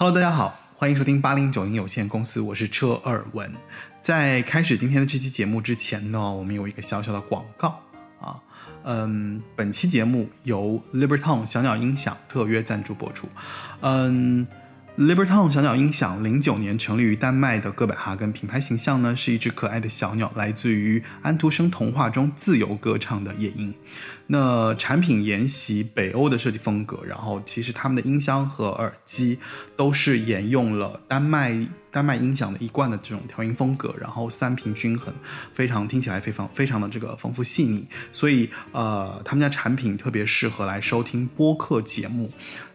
[0.00, 3.50] Hello，大家好，欢迎收听八零九零有限公司，我是车尔文。
[4.00, 7.82] 在开始今天的这期节目之前呢，我们有一个小小的广告
[8.20, 8.40] 啊，
[8.84, 13.28] 嗯，本期节目由 Libertone 小鸟音响特约赞助播出，
[13.80, 14.46] 嗯。
[14.96, 23.72] Libertone 小鸟音响零九年成立于丹麦的哥本哈根，品牌形象呢是一只可爱的小鸟，来自于安徒生童话中自由歌唱的夜莺。
[24.30, 29.38] 那产品沿袭北欧的设计风格，然后其实他们的音箱和耳机
[29.74, 35.14] 都是沿用了丹麦丹麦音响的一贯的这种调音风格，然后三频均衡，
[35.54, 42.30] 非常听起来非常非常的这个丰富细腻，所以呃他们家产品特别适合来收听播客节目。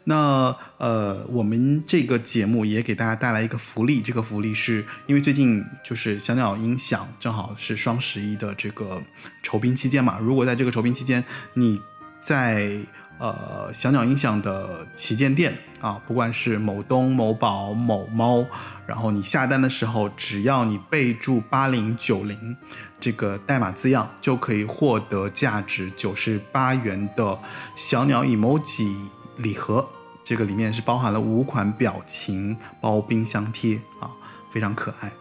[0.06, 9.02] 那呃，我们这个节目也给大家带来一个福利，这个福利是因为最近就是小鸟音响正好是双十一的这个
[9.44, 10.20] 筹兵期间嘛。
[10.20, 11.82] 如果在这个筹兵期间，你
[12.22, 12.78] 在
[13.20, 18.46] 呃小鸟音响的旗舰店啊，不管是某东、某宝、某猫，
[18.86, 22.58] 然后你下单的时候，只要你备注八零九零
[23.00, 27.40] 这个代码字样，就可以获得价值九十八元的
[27.76, 28.96] 小鸟 emoji。
[29.38, 29.90] 礼盒，
[30.24, 34.12] 这个里面是包含了五款表情包冰箱贴啊，
[34.52, 35.12] 非常可爱。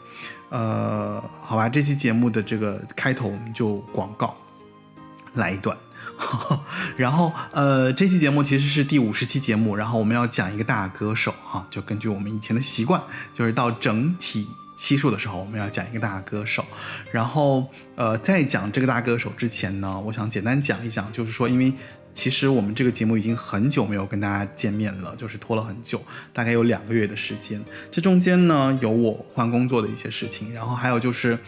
[0.50, 4.34] 呃，好吧，这期节目的这个开头我们就广告
[5.32, 5.74] 来一段，
[6.96, 13.00] 然后呃，这期节目其实是第五十期节目，然后我们要讲一个大歌手哈，就根据我们以前的习惯，
[13.34, 16.64] 就是到整体期数的时候，我们要讲一个大歌手。
[17.10, 21.72] 然后呃，在讲这个大歌手之前呢，我想简单讲一讲，就是说因为。
[22.14, 27.58] 其实我们这个节目已经很久没有跟大家见面了，就是拖了很久，大概有两个月的时间。
[27.90, 31.38] 这中间呢，有我换工作的一些事情，然后还有就是。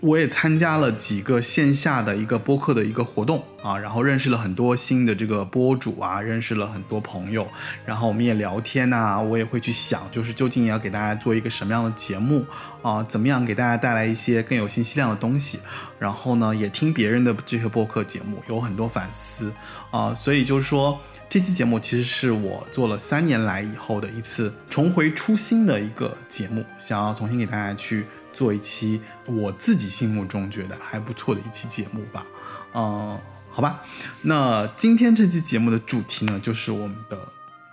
[0.00, 7.46] 我也参加了几个线下的一个播客的一个活动啊，然后认识了很多新的这个播主啊，认识了很多朋友，
[7.84, 12.46] 然后我们也聊天呐，我也会去想，就是究竟要给大家做一个什么样的节目
[12.80, 15.58] 啊，怎么样给大家带来一些更有信息量的东西，
[15.98, 19.52] 然后呢，也听别人的这些播客节目，有很多反思
[19.90, 21.00] 啊，所以就是说。
[21.30, 32.24] 这期节目其实是我做了三年来以后的一次重回初心的一个节目，想要重新给大家去做一期我自己心目中觉得还不错的一期节目吧。
[32.72, 33.82] 嗯，好吧，
[34.22, 37.18] 那今天这期节目的主题呢，就是我们的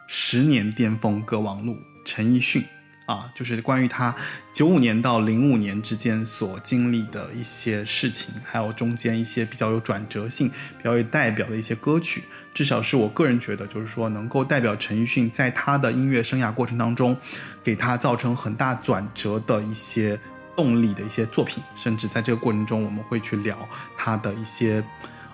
[0.06, 2.62] 十年巅峰歌王录陈奕迅。
[3.06, 4.16] 啊，就是关于他
[4.52, 12.24] 九五年到零五年之间所经历的一些事情，还有中间一些比较有转折性、比较有代表的一些歌曲，
[12.54, 17.16] 至少是我个人觉得，就是说能够代表陈奕迅在他的音乐生涯过程当中，
[17.64, 20.20] 给他造成很大转折的一些
[20.56, 23.58] 动力的一些作品，甚至在这个过程中，我们会去聊
[23.96, 24.84] 他的一些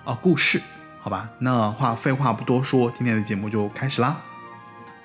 [0.04, 0.60] 啊故事，
[1.00, 1.30] 好吧？
[1.38, 4.20] 那话废话不多说，今天的节目就开始啦。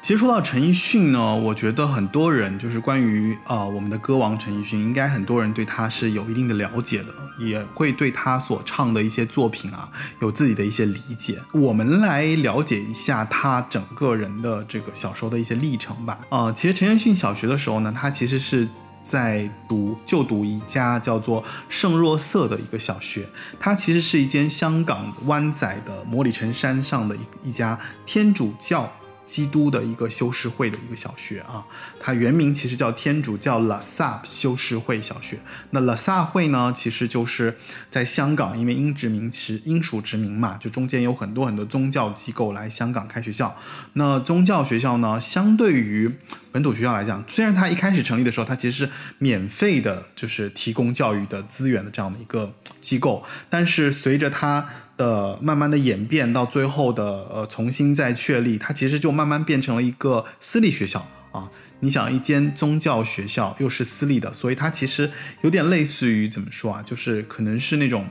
[0.07, 9.89] 其实说到陈奕迅呢，我觉得很多人就是关于啊我们的歌王陈奕迅，应该很多人对他是有一定的了解的，也会对他所唱的一些作品啊
[10.21, 11.41] 有自己的一些理解。
[11.51, 16.19] 我们来了解一下他整个人的这个小时候的一些历程吧。
[16.29, 18.65] 啊，其实陈奕迅小学的时候呢，他其实是
[19.03, 23.27] 在读就读一家叫做圣若瑟的一个小学，
[23.59, 28.89] 它其实是一间香港湾仔的摩里城山上的一一家天主教。
[29.27, 31.65] 基督的一个修士会的一个小学啊，
[31.99, 35.37] 它原名其实叫天主教拉萨修士会小学。
[35.71, 37.57] 那拉萨会呢，其实就是
[37.91, 43.53] 在香港，因为英殖民，其英属殖民嘛，就中间有很多很多宗教机构来香港开学校。
[43.93, 46.09] 那宗教学校呢，相对于
[46.53, 54.69] 本土学校来讲，虽然它一开始成立的时候，它其实是免费的，就是提供教育的资源的这样的一个机构，但是随着它。
[54.97, 61.49] 的慢慢的演变到最后的呃重新再确立，它其实就慢慢变成了一个私立学校啊。
[61.79, 66.83] 你想一间宗教学校又是私立的，所以它其实有点类似于怎么说啊？
[66.83, 68.07] 就是可能是那种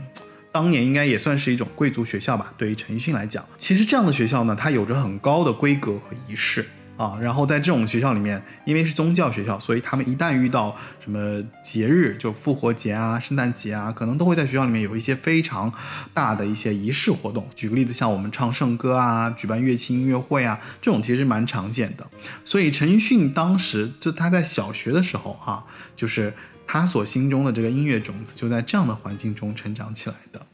[0.53, 2.55] 当年应该也算是一种贵族学校吧。
[2.57, 6.65] 对于陈奕迅来讲，其实这样的学校呢，它有着很高的规格和仪式。
[6.97, 15.73] 啊，然后在这种学校里面，因为是宗教学校，所以他们一旦遇到什么节日，就复活节啊、圣诞节啊，可能都会在学校里面有一些非常
[16.15, 17.47] 大的一些仪式活动。
[17.55, 22.07] 举个例子，像我们唱圣歌啊、举办乐器音乐会啊，这种其实蛮常见的。
[22.45, 26.33] 所以陈奕迅当时就他在小学的时候啊，就是
[26.67, 30.46] 他所心中的这个音乐种子就在这样的环境中成长起来的。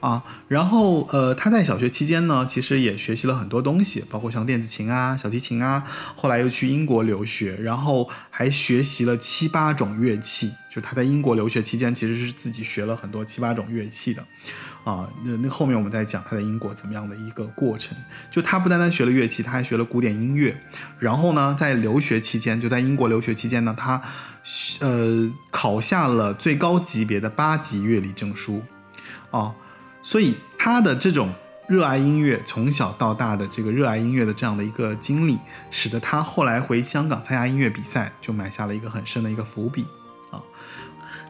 [0.00, 5.82] 啊，然后呃，他在小学期间呢，其实也学习了很多东西，包括像电子琴啊、小提琴啊。
[6.14, 10.52] 后来又去英国留学，然后还学习了七八种乐器。
[10.70, 14.22] 就他在英国留学期间，其实是自己学了很多七八种乐器的。
[14.84, 17.96] 啊，那那后面我们再讲他在英国怎么样的一个过程。
[18.30, 20.60] 就他不单单学了乐器，他还学了古典音乐。
[20.98, 24.02] 然后呢，在留学期间，就在英国留学期间呢，他
[24.80, 28.62] 呃考下了最高级别的八级乐理证书。
[29.30, 29.54] 啊。
[30.04, 31.32] 所以他的这种
[31.66, 35.38] 热爱音乐，从小到大的这个热爱音乐的这样的一个经历，
[35.70, 39.86] 使得他后来回香港参加音乐比赛，就埋下了一个很深的一个伏笔
[40.30, 40.42] 啊。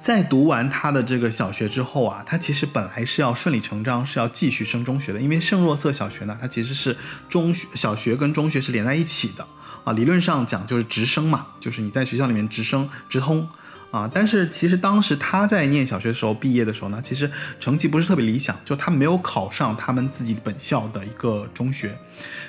[0.03, 6.97] 在读完他的这个小学之后啊，他其实本来是要顺理成章是要继续升中学的，因为圣若瑟小学呢，它其实是
[7.29, 9.47] 中学、小学跟中学是连在一起的
[9.85, 9.93] 啊。
[9.93, 13.49] 理论上讲就是直升嘛，就是你在学校里面直升直通。
[13.95, 17.31] 啊，但是其实当时他在念小学的时候，毕业的时候呢，其实
[17.61, 21.97] 成绩不是特别理想，就他没有考上他们自己本校的一个中学，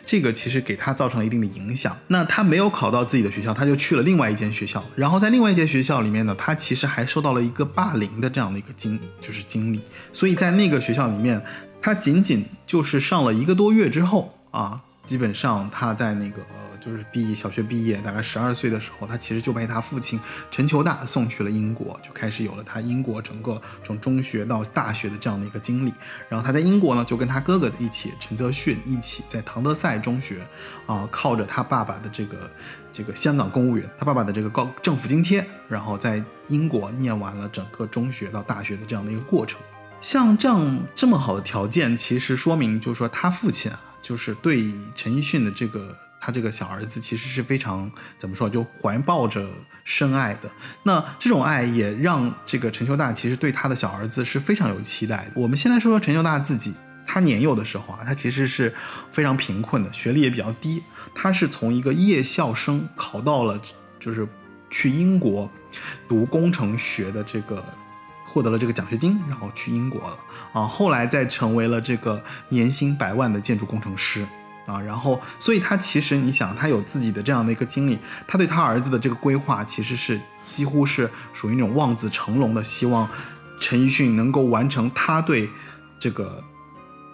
[0.03, 1.95] 这个其实给他造成了一定的影响。
[2.07, 9.80] 那他没有考到自己的学校，他就去了另外一间学校，然后在另外一间学校里面呢，他其实还受到了一个霸凌的这样的一个经，就是经历。
[10.12, 11.39] 所以在那个学校里面，
[11.80, 16.42] 他仅仅就是上了一个多月之后啊，基本上他在那个。
[16.85, 20.19] 就是毕小学毕业，大概十二岁的时候，他其实就被他父亲
[20.51, 25.91] 陈求大送去了英国，就开始有了他英国整个从中学到大学的这样的一个经历。
[26.29, 30.45] 然后他在英国呢，就跟他哥哥一起陈泽训一起在唐德赛中学，
[30.85, 32.51] 啊，靠着他爸爸的这个
[32.93, 39.59] 这个香港公务员，他爸爸的这个高政府津贴，然后在英国念完了整个中学到大学的这样的一个过程。
[40.01, 45.97] 像这样这么好的条件，其实说明就是说他父亲啊，就是对陈奕迅的这个。
[46.25, 49.48] 他这个小儿子其实是非常怎么说，就怀抱着
[49.83, 50.50] 深爱的。
[50.81, 55.31] 那这种爱也让这个陈秀大其实对他的小儿子是非常有期待的。
[55.36, 56.74] 我们先来说说陈秀大自己，
[57.06, 58.74] 他年幼的时候啊，他其实是
[59.12, 60.81] 非常贫困的，学历也比较低。
[61.13, 63.62] 他是从一个夜校生考到了，
[64.00, 64.28] 就是
[64.71, 65.48] 去英国
[66.07, 67.63] 读工程学的这个，
[68.25, 70.18] 获得了这个奖学金，然后去英国了
[70.54, 70.66] 啊。
[70.66, 72.19] 后来再成为了这个
[72.50, 74.25] 年薪百万的建筑工程师。
[74.65, 80.19] 啊，然后，所以他其实你想，他有自己的这样的一个经历，他对他儿子的这个规划，其实是
[80.50, 83.07] 几乎是属于那种望子成龙的，希望
[83.59, 85.47] 陈奕迅能够完成他对
[86.00, 86.44] 这个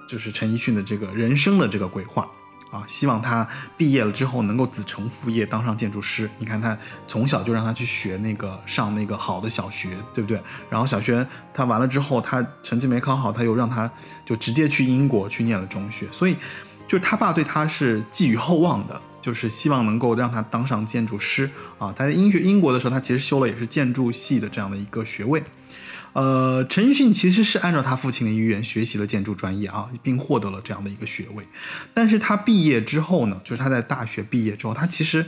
[0.07, 2.25] 就是陈奕迅的这个人生的这个规划
[2.71, 3.45] 啊，希望他
[3.75, 6.29] 毕业了之后能够子承父业，当上建筑师。
[6.39, 10.41] 你看他从小就让他去学那个上那个好的小学，对不对？
[10.69, 13.91] 然后小学他完了之后，他成绩没考好，他又让他
[14.25, 16.37] 就直接去英国去念了中学，所以。
[16.91, 21.93] 就是他爸对他是寄予厚望的，就是希望能够让他当上建筑师啊。
[21.95, 25.41] 他在英学英国的时候，他其实修了也是建筑系的这样的一个学位。
[26.11, 31.47] 呃，陈奕迅其实是按照他父亲的意愿学习了建筑专业啊，并获得了这样的一个学位。
[31.93, 35.25] 但是他毕业之后呢，就是他在大学毕业之后，他其实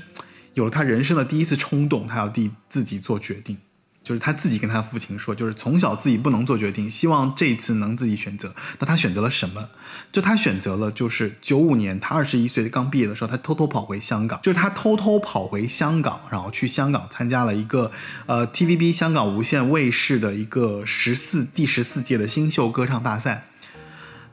[0.55, 3.57] 有了他人生的第一次冲动，他要第自己做决定。
[4.03, 8.53] 就是他自己跟他父亲说，就是从小自己不能做决定，希望这次能自己选择。
[8.79, 9.69] 那他选择了什么？
[10.11, 17.89] 就他选择了，就是九五年他二十一岁刚毕业的时候，他偷偷跑回香港，就是他偷偷跑回香港，然后去香港参加了一个
[18.25, 23.45] 呃 TVB 香港无线卫视的一个十四第十四届的新秀歌唱大赛。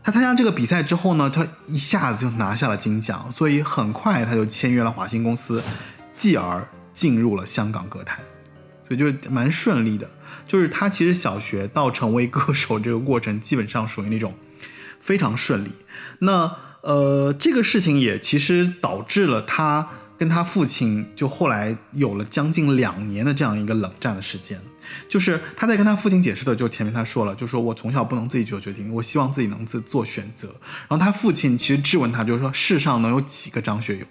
[0.02, 5.62] 他参加这个比赛之后呢，他一下子就拿下了金奖，所以很快他就签约了华星公司，
[6.17, 8.19] 继而进入了香港歌坛。
[8.90, 10.10] 也就蛮顺利的，
[10.46, 14.34] 就是他其实小学到成为歌手这个过程，基本上属于那种
[15.00, 15.70] 非常顺利。
[16.19, 19.88] 那呃，这个事情也其实导致了他
[20.19, 24.60] 跟他父亲就后来有了将近两年的这样一个冷战的时间。
[25.08, 30.48] 就是他在跟他父亲解释的，就前面他说了，就说我从小不能自己做决定，我希望自己能自做选择。
[30.88, 34.06] 然后他父亲其实质问他，就是说世上能有几个张学友？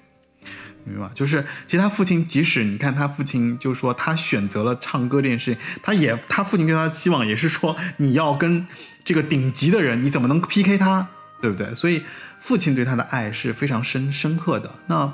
[0.89, 8.65] 明白就是，其实他父亲，即使你看他父亲，就是说他选择了唱歌这件事情，他也他父亲对他的期望也是说，你要跟
[9.03, 11.07] 这个顶级的人，你怎么能 PK 他，
[11.39, 11.73] 对不对？
[11.73, 12.03] 所以
[12.37, 14.71] 父亲对他的爱是非常深深刻的。
[14.87, 15.13] 那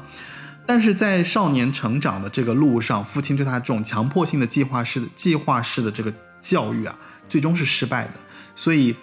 [0.65, 8.13] 但是在少年成长的这个路上，父亲对他这种强迫性的计划式的计划式的这个教育啊，最终是失败的。
[8.55, 8.95] 所以。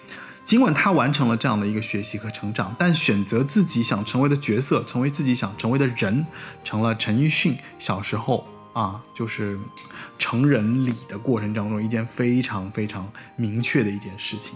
[0.43, 6.25] 尽管他完成了这样的一个学习和成长，但选择自己想成为的角色，成为自己想成为的人，
[6.63, 9.57] 成了陈奕迅小时候啊，就是
[10.19, 14.55] 成人礼的过程当中一件非常非常明确的一件事情。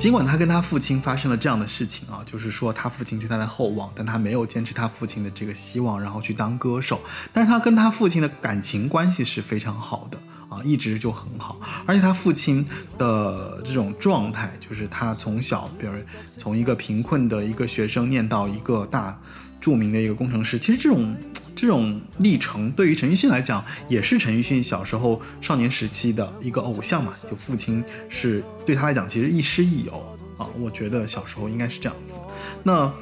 [0.00, 6.98] 尽管他跟他父亲发生了这样的事情啊，就是说他父亲对他的厚望，但他没有坚持他父亲的这个希望，然后去当歌手。
[7.34, 10.16] 但是他跟他父亲的感情关系是非常好的
[10.48, 11.60] 啊，一直就很好。
[11.84, 12.66] 而且他父亲
[12.96, 15.92] 的这种状态，就是他从小，比如
[16.38, 19.20] 从一个贫困的一个学生念到一个大
[19.60, 21.14] 著名的一个工程师，其实这种。
[21.54, 27.12] 这种历程对于陈奕迅来讲，也是陈奕迅小时候少年时期的一个偶像嘛。
[27.28, 30.46] 就父亲是对他来讲，其实亦师亦友啊。
[30.58, 32.14] 我觉得小时候应该是这样子。
[32.62, 32.92] 那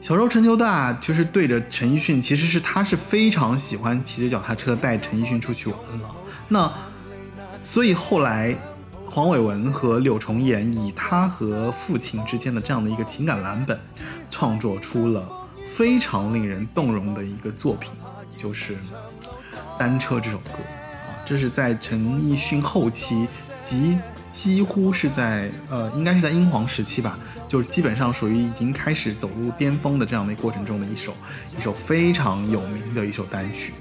[0.00, 6.14] 小时候陈秋大就是对着陈奕迅，其实是他是非常喜欢骑着脚踏车带陈奕迅出去玩了。
[6.48, 6.72] 那
[7.60, 8.56] 所以后来
[9.06, 13.78] 黄伟文和柳重岩以他和父亲之间的这样的一个情感蓝本，
[14.30, 15.28] 创作出了。
[15.74, 17.92] 非常令人动容的一个作品，
[18.36, 18.74] 就是
[19.78, 20.50] 《单车》这首歌
[21.08, 23.26] 啊，这是在陈奕迅后期，
[23.66, 23.98] 几
[24.30, 31.16] 几乎是在呃，应该是在英皇时期吧，就是基本上属于已经开始走入巅峰的这样的过程中的一首，
[31.58, 33.72] 一首非常有名的一首单曲。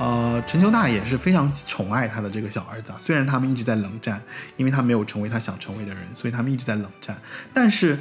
[0.00, 4.20] 呃，陈秋大也是非常宠爱他的这个小儿子，啊，虽然他们一直在冷战，
[4.56, 7.16] 因为他没有成为他想成为的人，所以他们一直在冷战，
[7.54, 7.96] 但是。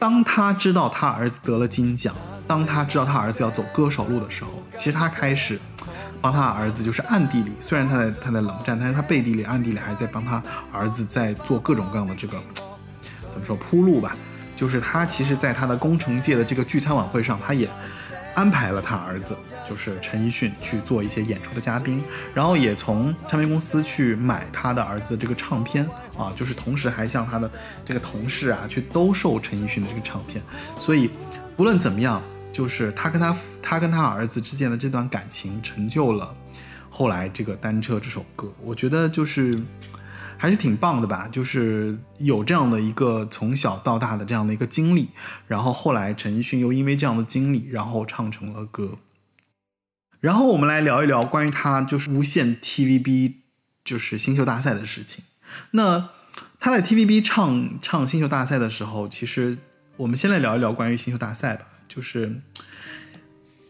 [0.00, 2.14] 当他知道他儿子得了金奖，
[2.48, 5.60] 当他知道他儿子要走歌手路的时候，其实他开始
[6.20, 12.40] 帮他儿子，就是暗地里，虽然他在他在冷战，但是他背地里暗地里还在帮他儿子在做各种各样的这个
[13.28, 14.16] 怎么说铺路吧，
[14.56, 17.70] 就是他其实，在他的工程界的这个聚餐晚会上，他也
[18.34, 19.36] 安排了他儿子。
[19.68, 22.02] 就是陈奕迅去做一些演出的嘉宾，
[22.32, 25.86] 然后也从唱片公司去买他的儿子的这个唱片
[26.16, 27.50] 啊，就是同时还向他的
[27.84, 30.42] 这个同事啊去兜售陈奕迅的这个唱片。
[30.78, 31.10] 所以
[31.54, 32.22] 不论怎么样，
[32.58, 36.34] 就是他跟他他跟他儿子之间的这段感情，成就了
[36.90, 38.52] 后来这个单车这首歌。
[38.60, 39.62] 我觉得就是
[40.36, 45.10] 还是挺棒的吧，就是有这样的一个从小到大的这样的一个经历，
[45.46, 48.98] 然后后来陈奕迅又因为这样的经历，然后唱成了歌。
[50.18, 53.34] 然后我们来聊一聊关于他就是无线 TVB
[53.84, 55.22] 就是新秀大赛的事情。
[55.70, 56.08] 那
[56.58, 59.58] 他在 TVB 唱唱新秀大赛的时候，其实
[59.98, 61.66] 我们先来聊一聊关于新秀大赛吧。
[61.88, 62.40] 就是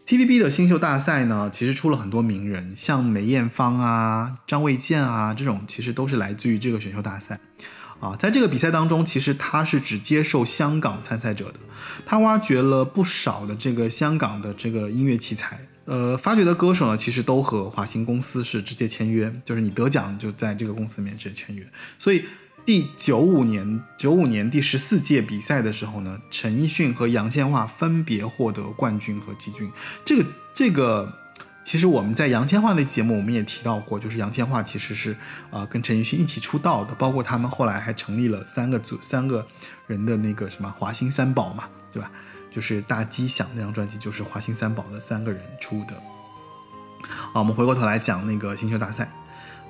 [0.05, 7.39] TVB 的新秀大赛呢，其实出了很多名人，像梅艳芳啊、张卫健啊这种，其实都是来自于这个选秀大赛。
[7.99, 11.59] 啊，在这个比赛当中，其实他是只接受香港参赛者的，
[12.05, 15.59] 他挖掘了不少的这个香港的这个音乐器材。
[15.83, 21.67] 呃，发掘的歌手呢，其实都和华星公司是直接签约，就是你得奖就在这个公司里面直接签约。
[21.97, 22.23] 所以
[22.69, 29.71] 第九五年九五年第十四届比赛的时候呢，陈奕迅和杨千嬅分别获得冠军和季军。
[30.05, 31.11] 这个这个，
[31.63, 35.17] 其实我们在杨千嬅的节目我们也提到过，就是杨千嬅其实是
[35.49, 39.43] 啊跟陈奕迅一起出道的，包括他们后来还成立了三个组三个
[39.87, 42.11] 人的那个什么华星三宝嘛，对吧？
[42.51, 45.95] 就是大吉祥那张专辑，就是华星三宝的三个人出的。
[47.33, 49.11] 啊，我们回过头来讲那个星秀大赛。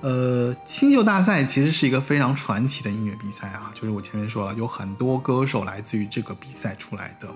[0.02, 7.28] 呃，新秀大赛其实是一个非常传奇的音乐比赛啊，就是我前面说了，有很多歌手来自于这个比赛出来的。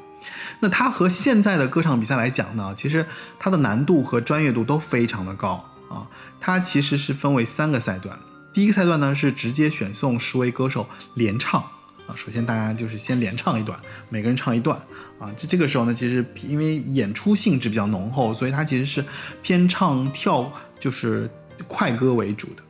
[0.62, 3.06] 那它和现在的歌唱比赛来讲呢，其实
[3.38, 6.08] 它的难度和专业度都非常的高啊。
[6.40, 8.18] 它其实是分为三个赛段，
[8.54, 11.62] 第一个赛段呢是直接选送十位歌手连唱。
[12.06, 13.80] 啊，首先大家就是先连唱一段，
[14.10, 14.78] 每个人唱一段
[15.20, 15.32] 啊。
[15.38, 19.04] 这这个时候呢，其实因为演出性质比较浓厚，所以它其实是
[19.42, 21.30] 偏唱跳，就是
[21.74, 22.64] 快歌为主的。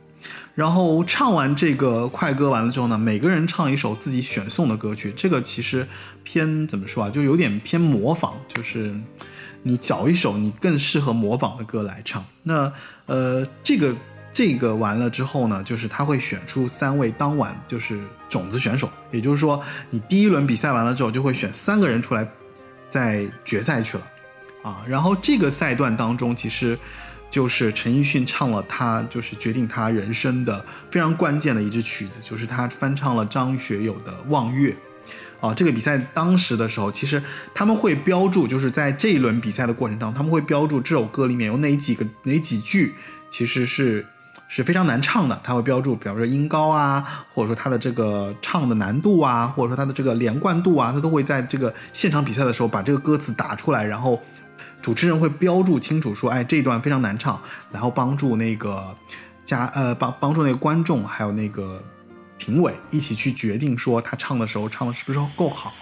[0.54, 5.12] 然后唱完这个快歌完了之后呢，每个人唱一首自己选送的歌曲。
[5.14, 5.86] 这个其实
[6.22, 8.94] 偏怎么说啊，就有点偏模仿，就是
[9.64, 12.24] 你找一首你更适合模仿的歌来唱。
[12.44, 12.72] 那
[13.06, 13.94] 呃，这个
[14.32, 22.26] 这个完了之后呢，就是他会选出三位当晚就是种子选手，也就是说，你第一轮比赛完了之后，就会选三个人出来，
[22.88, 24.06] 在决赛去了，
[24.62, 26.78] 啊，然后这个赛段当中，其实
[27.34, 34.70] 就是陈奕迅唱了他就是决定他人生的非常关键的一支曲子，就是他翻唱了张学友的《望月》。
[35.44, 37.20] 啊，这个比赛当时的时候，其实
[37.52, 42.94] 他们会标注，就是在这一轮比赛的过程当中，他们会标注这首歌里面有哪几个哪几句，
[43.32, 44.06] 其实是
[44.46, 45.40] 是非常难唱的。
[45.42, 54.22] 他会标注，比如说音高啊，或者说他的这个唱的难度啊，或者说他的这个连贯度啊，他都会在这个现场比赛的时候把这个歌词打出来，然后
[54.84, 57.40] 主持人会标注清楚说，哎，这段非常难唱，
[57.72, 58.94] 然后帮助那个
[59.42, 61.82] 加呃帮帮助那个观众还有那个。
[62.36, 65.72] 评委一起去决定，说他唱的时候唱的是不是够好。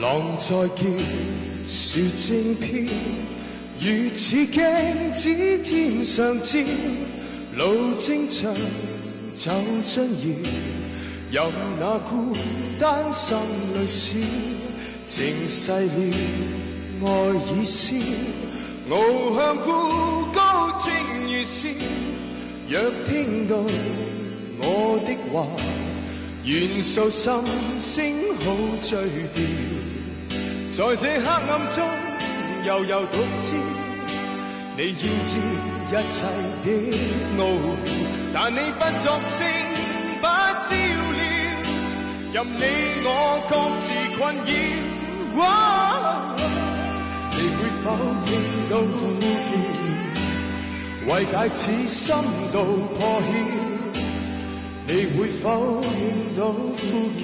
[0.00, 0.82] 狼在叫，
[1.68, 2.90] 树正飘，
[3.84, 6.58] 如似镜子天上照，
[7.54, 8.54] 路正长，
[9.34, 9.50] 就
[9.82, 10.06] 将
[11.30, 11.44] 要。
[11.44, 12.34] 任那孤
[12.78, 13.36] 单心
[13.74, 14.16] 里笑，
[15.04, 15.88] 情逝了，
[17.02, 17.08] 爱
[17.52, 17.96] 已消，
[18.88, 20.90] 傲向孤高正
[21.26, 21.68] 如笑。
[22.66, 23.56] 若听到
[24.60, 25.46] 我的话，
[26.42, 27.30] 愿诉心
[27.78, 28.98] 声好醉
[29.34, 29.42] 掉。
[30.70, 31.86] 在这黑暗中
[32.64, 33.56] 悠悠独知，
[34.76, 35.38] 你要知
[35.90, 36.16] 一切
[36.64, 36.66] 的
[37.36, 37.76] 奥妙，
[38.32, 39.46] 但你不作声，
[40.20, 40.70] 不照
[41.12, 41.20] 料。
[42.32, 42.64] 任你
[43.04, 43.08] 我
[43.50, 43.52] 各
[43.84, 44.34] 自困
[45.36, 45.38] 扰，
[47.32, 47.84] 你会否
[48.24, 48.28] 听
[48.70, 49.02] 到呼
[49.44, 49.52] 叫？
[51.06, 52.16] 为解此心
[52.50, 52.56] 道
[52.94, 53.28] 破晓，
[54.86, 55.44] 你会否
[55.82, 55.92] 听
[56.34, 56.82] 到呼
[57.20, 57.22] 叫？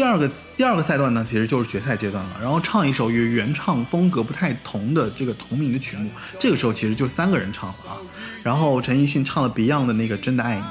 [0.00, 0.26] 第二个
[0.56, 2.30] 第二个赛段呢，其实就是决赛阶段了。
[2.40, 8.00] 然后唱一首与原唱风格不太同的这个同名的曲目，这个时候其实就三个人唱了啊。
[8.42, 10.62] 然后陈奕迅唱了 Beyond 的那个《真的爱你》，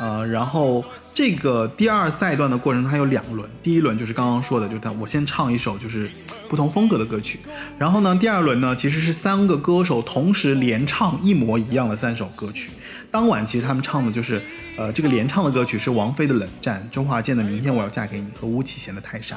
[0.00, 0.84] 呃，然后。
[1.16, 3.48] 这个第二赛段的过程，它有两轮。
[3.62, 6.10] 第一轮就是刚刚说的，就他我先唱一首就是
[6.48, 7.38] 不同风格的歌曲，
[7.78, 12.72] 然后呢，第二轮呢其实是三个歌手同时连唱一模一样的三首歌曲。
[13.14, 14.42] 当晚其实他们唱的就是，
[14.76, 19.36] 呃，这个连唱的歌曲是王菲的《冷战》、周华健的《明天我要嫁给你》和巫启贤的《太傻》。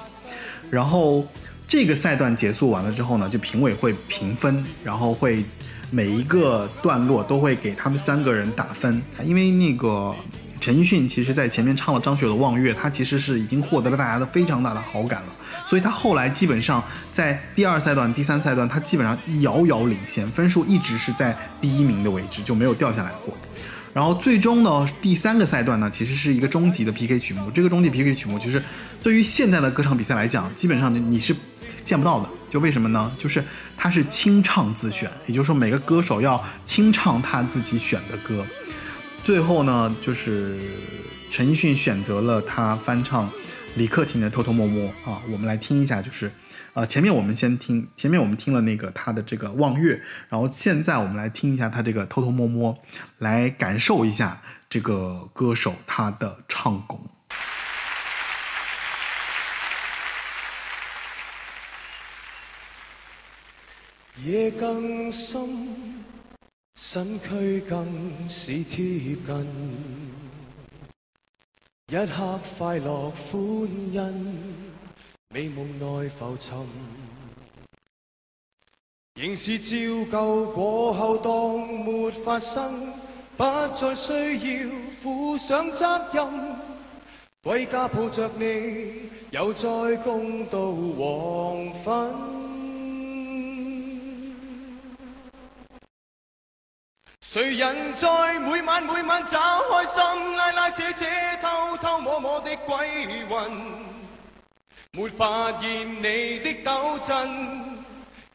[0.72, 1.24] 然后
[1.68, 5.46] 这个赛段结束完了之后呢，就评委会评分，然后会
[5.92, 10.16] 每一个段落都会给他们三个人打分，因为那个。
[10.60, 15.34] 陈奕迅其实，在前面唱了张学友的《望月》，他其实是已经获得了大家的非常大的好感了，
[15.66, 23.38] 所以他后来基本上在第二赛段、第三赛段，他基本上遥遥领先，分数一直是在第一名的位置，就没有掉下来过。
[23.94, 27.50] 然后最终呢，第三个赛段呢，其实是一个终极的 PK 曲目。
[27.52, 28.62] 这个终极 PK 曲目，其实
[29.02, 31.36] 对于现在的歌唱比赛来讲，基本上你你是
[31.84, 32.30] 见不到的。
[32.50, 33.12] 就为什么呢？
[33.18, 33.44] 就是
[33.76, 38.46] 他是清唱自选，也就是说每个歌手要清唱他自己选的歌。
[39.24, 40.58] 最后呢，就是
[41.30, 43.30] 陈奕迅选择了他翻唱
[43.76, 46.32] 李克勤的《偷偷摸摸》啊，我们来听一下，就是，
[46.74, 49.96] 呃，前面我们先听，前面我们听了那个他的这个《望月》，
[50.30, 52.74] 然后现在我们来听一下他这个《偷偷摸摸》，
[53.18, 57.00] 来感受一下这个歌手他的唱功。
[64.24, 65.97] 夜更深。
[66.80, 69.48] 身躯更是贴近，
[71.88, 73.32] 一刻快乐欢
[73.92, 74.54] 欣，
[75.34, 76.56] 美梦内浮沉，
[79.16, 82.94] 仍是照旧过后当没发生，
[83.36, 84.70] 不再需要
[85.02, 86.28] 负上责任，
[87.42, 92.47] 归家抱着你，又再共度黄昏。
[97.20, 101.06] 谁人在每晚每晚找开心，拉拉扯扯，
[101.42, 103.52] 偷偷摸摸的鬼魂，
[104.92, 107.84] 没发现你的抖震，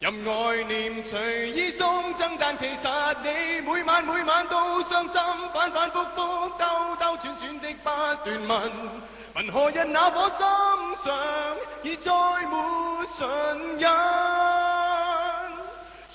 [0.01, 2.89] 任爱念随意送赠，但其实
[3.23, 5.15] 你每晚每晚都伤心，
[5.55, 7.91] 反反复复，兜兜转转的不
[8.25, 8.73] 断问，
[9.37, 10.39] 问何日那颗心
[11.05, 12.13] 上已再
[12.51, 14.52] 没唇印。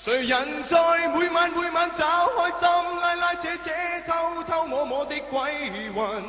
[0.00, 3.70] 谁人在每晚每晚找开心，拉拉扯扯，
[4.06, 6.22] 偷偷摸摸的鬼魂，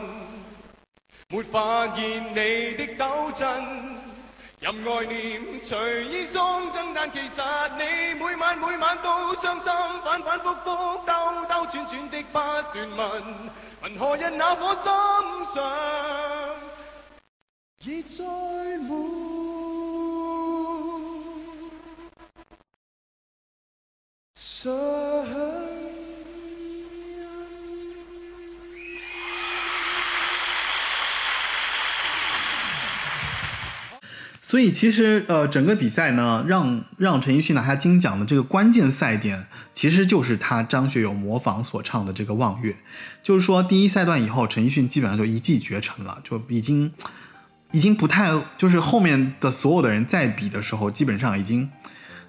[1.29, 3.47] 没发现你的抖震，
[4.60, 7.29] 任爱念随意送赠，但其实
[7.77, 9.71] 你每晚每晚都伤心，
[10.03, 10.65] 反反复复
[11.05, 11.05] 兜
[11.47, 12.39] 兜转转的不
[12.73, 13.23] 断问，
[13.84, 14.84] 问何人那颗心
[15.53, 15.63] 上？
[17.84, 18.23] 已再
[18.79, 19.38] 没
[34.41, 42.72] 所以其实呃，整个比赛呢，让让陈奕迅拿下金奖的这个关键赛点，其实就是他张学友模仿所唱的这个《望月》，
[43.22, 46.91] 就是说第一赛段以后，陈奕迅基本上就一骑绝尘了，就已经
[47.72, 51.69] 已经不太就是后面的所有的人在比的时候，基本上已经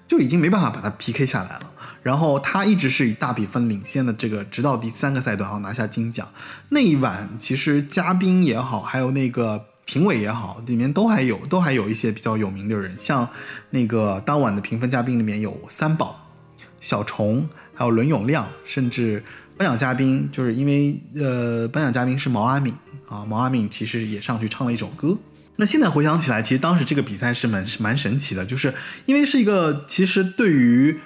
[0.07, 1.70] 就已经没办法把他 PK 下来了。
[2.03, 6.27] 然后他一直是以大比分领先的这个，直到第三个赛段啊拿下金奖。
[6.69, 9.65] 那一晚其实嘉宾也好，还有那个。
[9.83, 13.27] 评委也好，里面都还有都还有一些比较有名的人，像
[13.71, 16.29] 那个当晚的评分嘉宾里面有三宝、
[16.79, 19.21] 小虫，还有伦永亮，甚至
[19.57, 22.73] 颁奖嘉宾就是因为呃颁奖嘉宾是毛阿敏
[23.09, 25.17] 啊，毛阿敏其实也上去唱了一首歌。
[25.57, 28.73] 那现在回想起来，其实当时这个比赛是蛮是蛮神奇的，就是
[29.07, 30.97] 因为是一个其实对于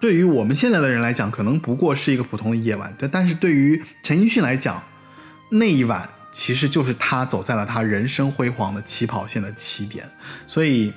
[0.00, 4.82] 对于我们现在的人来讲，可能不过是一个普通的夜晚，但，但是对于陈奕迅来讲，
[5.50, 6.08] 那一晚。
[6.32, 10.06] 其实就是他走在了他人生辉煌的起跑线的起点，
[10.46, 10.92] 所以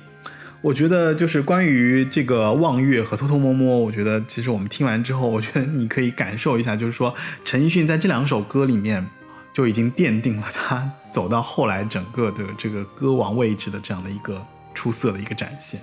[0.60, 9.08] 我觉得就是关于这个望月和偷偷摸摸，我觉得其实我们听完之后，我觉得你可以感受一下，就是说陈奕迅在这两首歌里面
[9.54, 15.80] 就已经奠定了他走到后来整个的这个歌王位置的这样的一个出色的一个展现。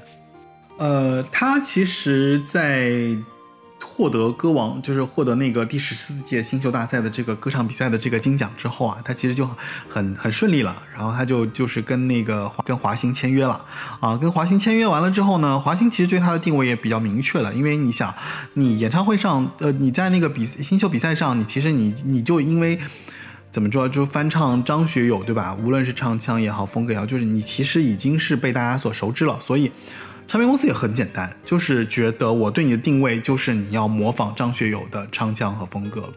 [0.78, 3.18] 呃，他其实，在。
[3.80, 9.48] 获得歌王就是获得那个第十四届新秀大赛的这个歌唱比赛的这个金奖之后啊，他其实就
[9.90, 10.84] 很很顺利了。
[10.96, 13.64] 然后他就就是跟那个跟华星签约了
[14.00, 18.14] 啊，跟华星签约完了之后呢，华星其实对他的定位也比较明确了，因为你想，
[18.54, 22.78] 你演唱会上呃你在那个比新秀比赛上，你其实你你就因为
[23.50, 25.58] 怎么说，就是翻唱张学友对吧？
[25.64, 29.72] 无论是唱腔也好，风格也好，就是你其实已经是被大家所熟知了，所以。
[30.28, 36.12] 唱片公司也很简单，就是觉得我对你的定位就是你要模仿张学友的唱腔和风格，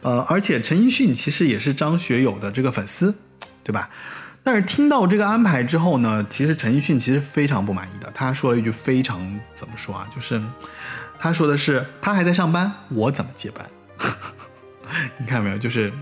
[0.00, 3.14] 呃，而且陈奕迅其实也是张学友的这个粉丝，
[3.62, 3.90] 对吧？
[4.42, 10.08] 但是听到这个安排之后呢，其实陈奕迅其实非常不满意的，他说了一句非常怎么说啊？
[10.14, 10.42] 就是
[11.18, 13.64] 他说的是他还在上班，我怎么接班？
[15.18, 15.58] 你看到没有？
[15.58, 15.92] 就是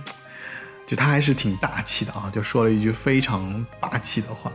[0.87, 4.51] 就他还是挺大气的啊，就说了一句非常霸气的话。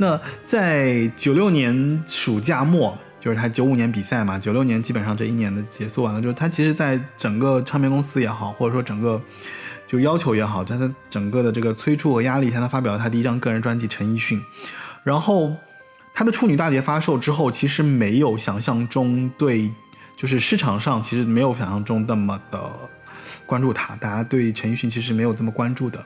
[0.00, 9.20] 那在九六年暑假末，就是他九五年比赛嘛，九六年基本上这一年的结束完了之后，他其实在整个唱片公司也好，或者说整个
[9.86, 14.40] 就要求也好，在他整个的这个催促和压力下，他发表了他第一张个人专辑《陈奕迅》，
[15.04, 15.54] 然后
[16.14, 19.70] 他的处女大碟发售之后，其实没有想象中对，
[20.16, 22.58] 就是市场上其实没有想象中那么的
[23.44, 26.02] 关注他，大家对陈奕迅其实没有这么关注的，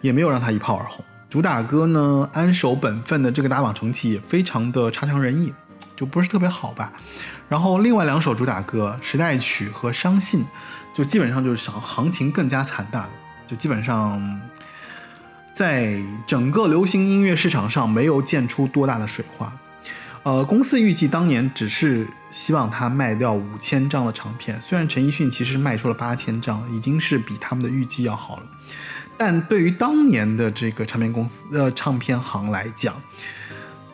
[0.00, 1.04] 也没有让他一炮而红。
[1.32, 5.50] 主打歌呢，安守本分的这个打榜成绩也非常的差强人意，
[5.96, 6.92] 就不是特别好吧。
[7.48, 10.40] 然后另外两首主打歌《时代曲》和《伤信》，
[10.92, 13.10] 就基本上就是行行情更加惨淡了，
[13.46, 14.42] 就基本上
[15.54, 19.50] 在整个流行音乐市场上没有溅出多大的水花。
[20.24, 28.42] 呃，公司预计当年只是希望他卖掉五千张的唱片，虽然陈奕迅其实卖出了八千张，已经是比他们的预计要好了。
[29.24, 33.00] 但对于当年的这个唱片公司呃唱片行来讲，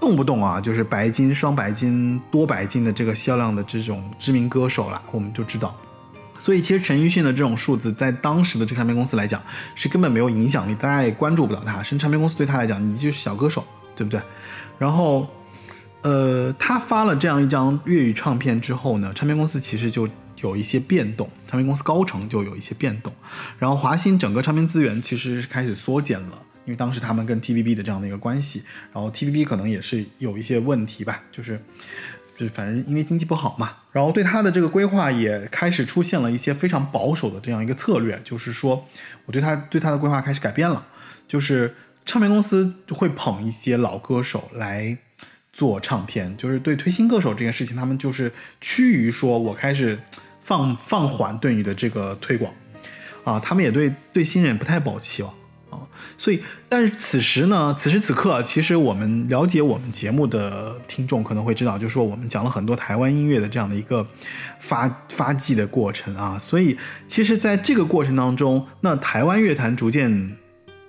[0.00, 5.76] 动不动啊就是白金、双白金、多白金的这个销量的这种知名歌手了，我们就知道。
[6.38, 9.42] 所以其实陈奕迅的这种数字在当时的这个唱片公司来讲
[9.74, 11.82] 是根本没有影响力，大家也关注不到他。
[11.82, 13.62] 甚至唱片公司对他来讲，你就是小歌手，
[13.94, 14.18] 对不对？
[14.78, 15.28] 然后，
[16.00, 20.08] 呃，他发了这样一张粤语唱片之后呢，唱片公司其实就。
[20.40, 23.12] 有一些变动，唱片公司高层就有一些变动，
[23.58, 31.60] 然后华星整个唱片资源其实是开始缩减了，因为当时他们跟 TVB 的这样的一个关系，然后 TVB 可能也是有一些问题吧，就是，
[32.36, 38.86] 就是反正因为经济不好嘛，然后对他的这个规划也开始出现了一些非常保守的这样一个策略，就是说
[39.26, 40.86] 我对他对他的规划开始改变了，
[41.26, 41.74] 就是
[42.06, 44.96] 唱片公司会捧一些老歌手来
[45.52, 49.98] 做唱片，就是对推新歌手这件事情，他们就是趋于说我开始。
[50.48, 52.50] 放放缓对你的这个推广，
[53.22, 55.30] 啊，他们也对对新人不太抱期望。
[55.68, 55.84] 啊，
[56.16, 64.06] 所以，但是此时呢，此时此刻，其实我们了解我们节目的听众可能会知道，就是说我们讲了很多台湾音乐的这样的一个
[64.58, 70.38] 发发迹的过程啊，所以其实在这个过程当中，那台湾乐坛逐渐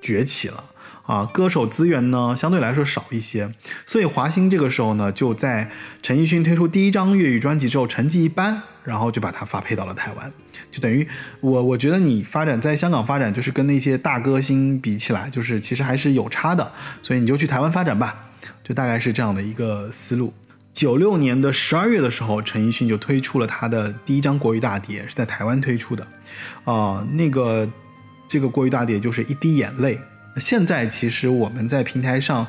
[0.02, 0.64] 崛起了。
[1.10, 3.50] 啊，歌手资源呢相对来说少一些，
[3.84, 5.72] 所以华星这个时候呢，就在
[6.04, 10.32] 陈奕迅推出第一张粤语专辑之后，成绩一般，然后就把他发配到了台湾，
[10.70, 11.08] 就等于
[11.42, 18.30] 我我觉得你发展在香港发展，就是跟那些大歌星比起来，就是其实还是有差的，所以你就去台湾发展吧，
[18.64, 20.32] 就大概是这样的一个思路。
[20.72, 26.06] 九六年的十二月的时候，陈奕迅就推出了他的第一张国语大碟，是在台湾推出的，
[26.66, 27.68] 啊，那个
[28.28, 29.96] 这个国语大碟就是《一滴眼泪》。
[30.38, 32.48] 现在其实我们在平台上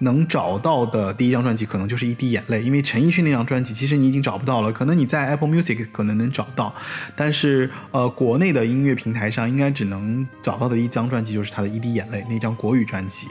[0.00, 6.74] 能找到的第一张专辑，可能就是《一滴眼泪》，因为陈奕迅那张专辑其实你已经找不到了，可能你在 Apple Music 可能能找到，
[7.14, 13.26] 但是呃，国内的音乐平台上应该只能找到的一张专辑就是他的《一滴眼泪》那张国语专辑。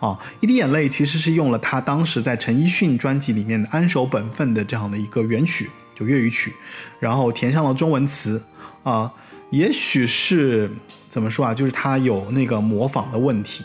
[0.00, 6.52] 啊，一滴眼泪其实是用了他当时在陈奕迅专辑里面的《安守本分》的这样的一个原曲，就粤语曲，
[6.98, 8.42] 然后填上了中文词。
[8.82, 9.12] 啊，
[9.50, 10.70] 也许是
[11.08, 11.54] 怎么说啊？
[11.54, 13.64] 就是他有那个模仿的问题，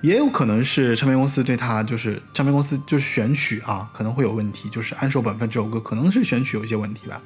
[0.00, 4.68] 也有可能是唱片公司对他就是唱片公司就是选曲啊，可能会有问题。
[4.68, 7.20] 就是《安守本分》这首歌可能是选曲有一些问题吧。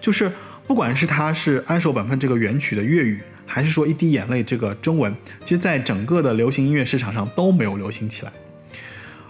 [0.00, 0.30] 就是
[0.66, 3.20] 不管是他是《安守本分》这个原曲的粤语。
[3.50, 5.10] 还是说一滴眼泪这个中文，
[5.42, 8.32] 其实在整个的流行音乐市场上都没有流行起来。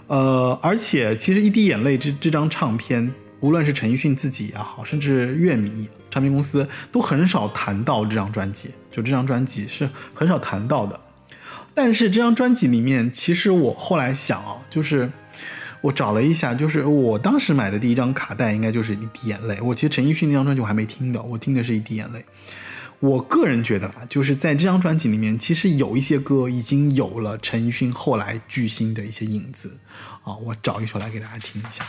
[0.07, 8.71] 呃，而且其实一滴眼泪这这张唱片，无论是陈奕迅自己也好，甚至乐迷、唱片公司都很少谈到这张专辑。
[8.91, 10.99] 就这张专辑是很少谈到的。
[11.73, 15.09] 但是这张专辑里面，其实我后来想啊，就是
[15.81, 19.57] 我找了一下，就是我当时买的第一张卡带应该就是一滴眼泪。
[19.61, 22.25] 我其实陈奕迅那张专辑我还没听的，我听的是一滴眼泪。
[22.99, 29.77] 我个人觉得啊，就是在这张专辑里面，其实有一些歌已经有了陈奕迅后来巨星的一些影子
[30.23, 31.85] 啊，我找一首来给大家听一下。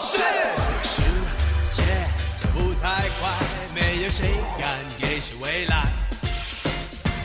[0.00, 0.22] 是
[0.84, 1.02] 世
[1.72, 1.82] 界
[2.40, 3.28] 脚步太快，
[3.74, 4.68] 没有谁敢
[5.00, 5.86] 给谁未来。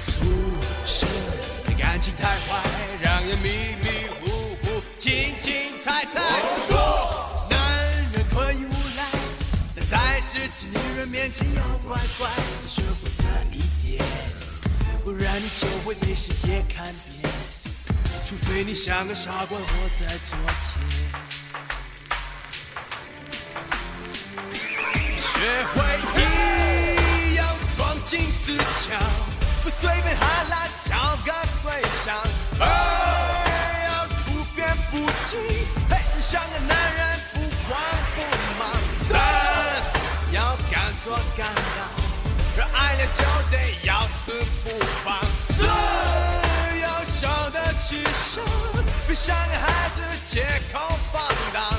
[0.01, 0.23] 俗
[0.83, 1.05] 世
[1.65, 2.59] 的感情太坏，
[3.01, 5.11] 让人迷迷糊糊，猜
[5.83, 6.19] 猜猜。
[6.67, 7.57] 说男
[8.11, 9.05] 人可以无赖，
[9.75, 12.27] 但在自己女人面前要乖乖。
[12.67, 13.23] 学会这
[13.55, 14.03] 一点，
[15.03, 16.83] 不然你就会被世界看
[17.21, 17.31] 扁。
[18.25, 21.22] 除非你像个傻瓜活在昨天。
[25.43, 25.83] 学会
[26.15, 27.43] 一要
[27.75, 28.97] 装进自强，
[29.61, 32.15] 不随便哈拉找个对象。
[32.61, 32.65] 二
[33.83, 34.23] 要处
[34.55, 35.37] 变不惊，
[35.89, 37.77] 嘿，像个男人不慌
[38.15, 38.17] 不
[38.57, 38.71] 忙。
[38.97, 39.19] 三
[40.31, 41.91] 要敢做敢当，
[42.55, 44.31] 热爱了就得要死
[44.63, 45.19] 不放。
[45.49, 45.65] 四
[46.81, 48.41] 要晓得起身。
[49.05, 50.79] 别像个孩子借口
[51.11, 51.72] 放荡，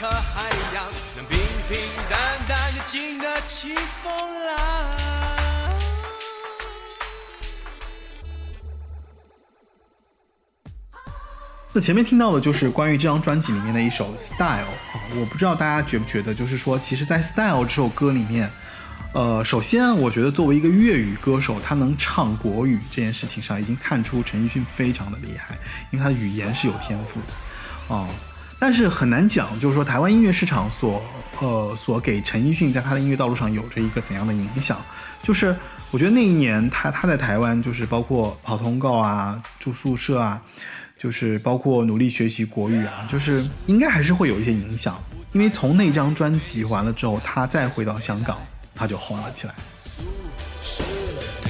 [0.00, 4.10] 颗海洋，能平平淡淡的经得起风
[4.46, 4.56] 浪。
[11.74, 14.66] 那前面听到的就是关于这张专辑里面的一首《Style》啊，
[15.20, 18.50] 我不知道大家觉不觉得，就是说，其实，在《Style》这首歌里面。
[19.12, 25.58] 呃，首先，我觉得作为一个粤语歌手，他能唱国语这件事情上，已经看出陈奕迅非常的厉害，
[25.90, 28.08] 因为他的语言是有天赋的，啊，
[28.60, 31.02] 但是很难讲，就是说台湾音乐市场所，
[31.40, 34.78] 呃，所给陈奕迅在他的音乐道路上有着一个怎样的影响？
[35.22, 35.56] 就是
[35.90, 40.40] 我觉得那一年他他在台湾，就是包括跑通告啊、住宿舍啊，
[40.98, 48.38] 就是包括努力学习国语啊，就是应该还是会有一些影响，因为从那张专辑完了之后，他再回到香港。
[48.72, 49.52] 他就红了起来。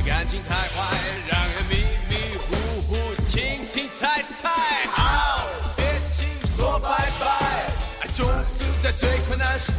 [0.05, 0.97] 感情太坏，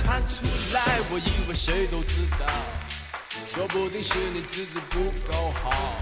[0.04, 2.46] 看出来，我以为谁都知道，
[3.46, 5.96] 说不定是你资质不够好。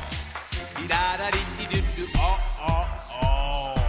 [0.75, 3.79] 滴答答滴滴嘟嘟，哦哦哦。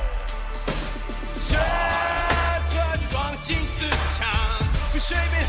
[1.44, 4.29] 学着装进自强，
[4.92, 5.48] 不随便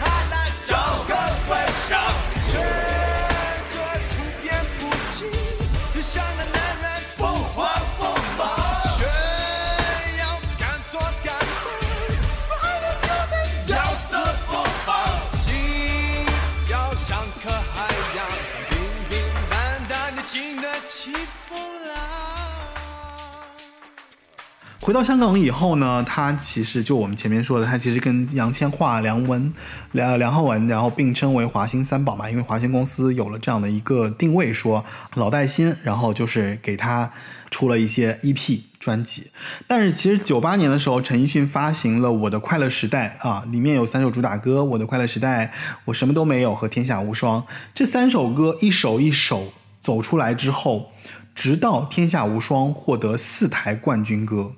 [24.82, 29.54] 回到香港以后呢，他其实就我们前面说的，他其实跟杨千嬅、梁文、
[29.92, 37.12] 梁梁浩文，然后并称为华星三宝嘛，因为华星公司有了这样的一个定位，说老带新，然后就是给他
[37.52, 39.28] 出了一些 EP 专辑。
[39.68, 45.46] 但是其实九八年的时候，陈奕迅发行了《我的快乐时代》啊，里面有三首主打歌，《我的快乐时代》、
[45.86, 50.92] 我什么都没有和天下无双这三首歌，一首一首走出来之后，
[51.36, 54.54] 直到天下无双获得四台冠军歌。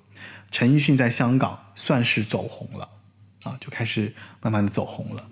[0.54, 2.88] 陈奕迅在香港算是走红了，
[3.42, 5.28] 啊，就开始慢慢的走红了。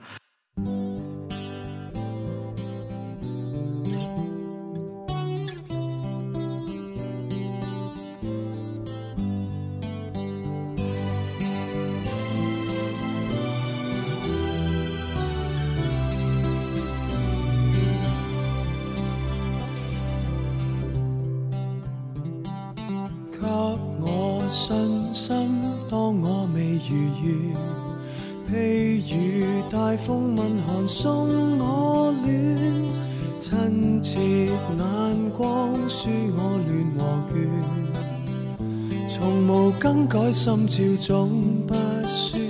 [40.82, 41.30] 改心照總
[41.68, 41.76] 不
[42.08, 42.42] 酸。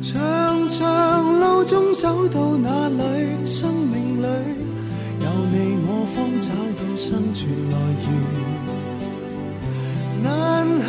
[0.00, 4.26] 長長路中走到哪裏，生命裏
[5.20, 8.08] 有你我方找到生存來源。
[10.22, 10.80] 難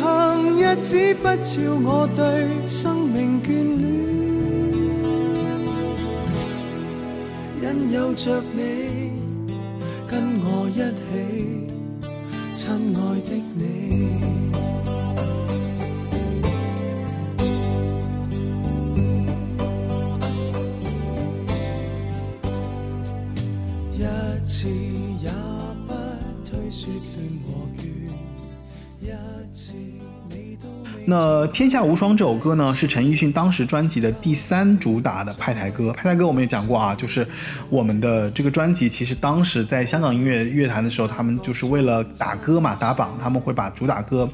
[0.60, 1.50] 日子不照
[1.84, 2.22] 我對
[2.68, 3.50] 生命眷
[7.60, 8.60] 戀，因有着你
[31.04, 35.92] 那《天下无双》这首歌呢，是陈奕迅当时专辑的第三主打的派台歌。
[35.92, 37.26] 派台歌我们也讲过啊，就是
[37.68, 44.28] 我们的这个专辑，其实当时在香港音乐乐坛的时候，他们就是为了打歌嘛，打榜，他们会把主打歌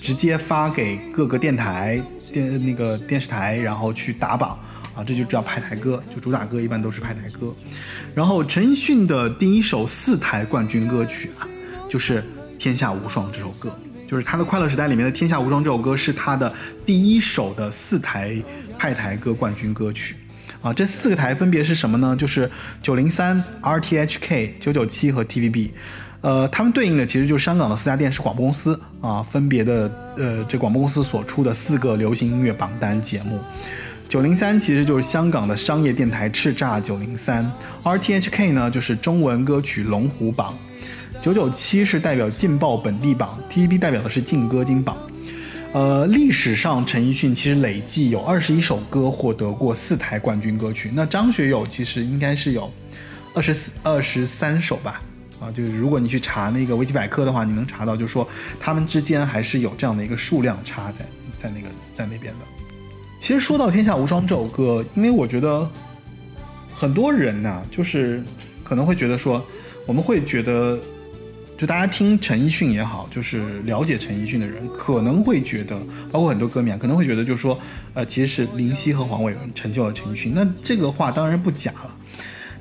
[0.00, 4.58] 直接发给各个电台、电那个电视台，然后去打榜
[4.94, 7.54] 啊，这就叫派台歌，就主打歌一般都是派台歌。
[8.14, 11.46] 然后陈奕迅的第一首四台冠军歌曲啊，
[11.86, 12.22] 就是
[12.58, 13.70] 《天下无双》这首歌。
[14.06, 16.52] 就是他的《快乐时代》里面的《天下无双》这首歌是他的
[16.84, 18.36] 第一首的四台
[18.78, 20.14] 派台歌冠军歌曲
[20.60, 20.72] 啊。
[20.72, 22.14] 这四个台分别是什么呢？
[22.16, 22.50] 就是
[22.82, 25.70] 九零三、RTHK、九九七和 TVB。
[26.20, 33.38] 呃，他们对应的其实就是香港的四家电视广播公司啊，分别的呃这广播公司所出的四个流行音乐榜单节目。
[34.08, 37.50] 九零三其实就是香港的商业电台叱咤九零三
[37.82, 40.56] ，RTHK 呢就是中文歌曲龙虎榜。
[41.24, 44.94] 九九七是代表劲爆本地榜，TVB 代表的是劲歌金榜。
[45.72, 52.70] 呃，历史上陈奕迅其实累计有二十一首歌获得过四台冠军歌曲，那张学友其实应该是有
[53.32, 55.00] 二十四、二十三首吧。
[55.40, 58.28] 啊，就是如果你去查那个维基百科的话，你能查到，就是说
[58.60, 61.06] 他们之间还是有这样的一个数量差在
[61.38, 62.40] 在那个在那边的。
[63.18, 65.66] 其实说到《天下无双》这首歌，因为我觉得
[66.70, 68.22] 很多人呐、就是
[68.62, 69.42] 可能会觉得说，
[69.86, 70.78] 我们会觉得，
[71.56, 75.78] 就大家听陈奕迅也好，就是了解陈奕迅的人，可能会觉得，
[76.10, 77.58] 包括很多歌迷啊，可能会觉得，就是说，
[77.94, 80.34] 呃，其实是林夕和黄伟文成就了陈奕迅。
[80.34, 81.96] 那这个话当然不假了，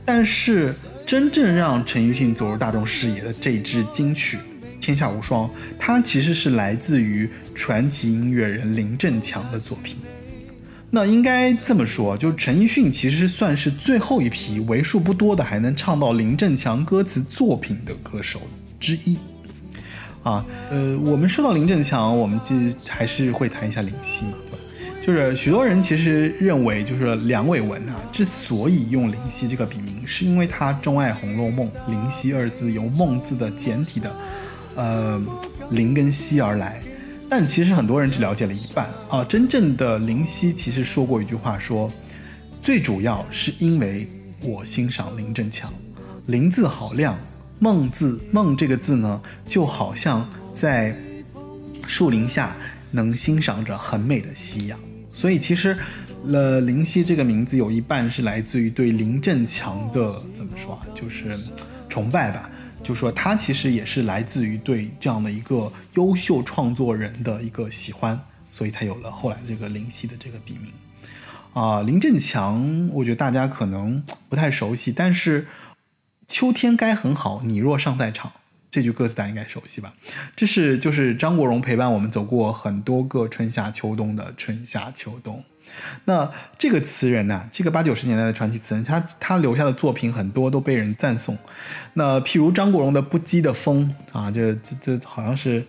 [0.06, 0.76] 但是
[1.08, 4.38] 真正让陈奕迅走入大众视野的这支金曲
[4.80, 9.98] 《天下无双》，它其实是来自于传奇音乐人林振强的作品。
[10.92, 18.40] 那应该这么说，就陈奕迅其实算是最后一批为数不多的还能唱到林振强歌词作品的歌手
[18.84, 19.18] 之一。
[20.24, 22.56] 啊，呃，我们说到林振强，我们就
[22.88, 24.58] 还是会谈一下林夕嘛，对吧？
[25.02, 34.16] 就是许多人其实认为，就是梁伟文啊，之所以用林夕这个笔名，是因为他钟爱《红楼梦》，林夕二字由梦字的简体的，
[34.76, 35.22] 呃，
[35.72, 36.82] 林跟夕而来。
[37.30, 41.92] 但其实很多人只了解了一半啊，真正的林夕其实说过一句话说，
[42.62, 44.08] 最主要是因为
[44.42, 45.70] 我欣赏林振强，
[46.28, 47.20] 林字好亮，
[47.64, 50.94] 梦字梦这个字呢，就好像在
[51.88, 52.54] 树林下
[52.92, 54.78] 能欣赏着很美的夕阳。
[55.10, 55.78] 所以其实，
[56.26, 61.40] 呃，林夕这个名字有一半是来自于对林振强的怎么说啊，就是
[61.88, 62.50] 崇拜吧。
[62.84, 68.20] 就说他其实也是来自于对这样的一个优秀创作人的一个喜欢，
[68.52, 70.70] 所以才有了后来这个林夕的这个笔名。
[71.54, 75.48] 啊，林振强，我觉得大家可能不太熟悉，但是
[76.28, 78.32] 秋天该很好，你若尚在场。
[78.72, 79.94] 这句歌词大家应该熟悉吧？
[80.36, 85.44] 这是就是张国荣陪伴我们走过很多个春夏秋冬的春夏秋冬。
[86.06, 87.48] 那这个词人呢？
[87.52, 91.38] 这个八九十年代的传奇词人，他他留下的作品很多都被人赞颂。
[91.94, 95.64] 那譬如张国荣的《不羁的风》啊，这这这好像是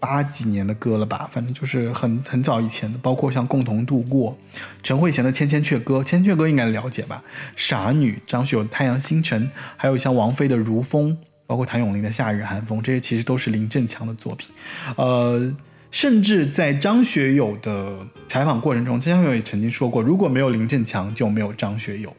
[0.00, 1.28] 八几年的歌了吧？
[1.32, 2.98] 反正就是很很早以前的。
[2.98, 4.36] 包括像《共同度过》，
[4.82, 7.22] 陈慧娴的《千千阙歌》，《千千阙歌》应该了解吧？
[7.56, 9.46] 傻女，张学友《太阳星辰》，
[9.76, 11.12] 还有像王菲的《如风》。
[11.48, 14.50] 包括谭咏麟的《夏日寒风》，这些其实都是林振强的作品。
[14.98, 15.50] 呃，
[15.90, 22.14] 甚至在张学友的采访过程中，张学友也曾经说过，如果没有林振强，就没有张学友。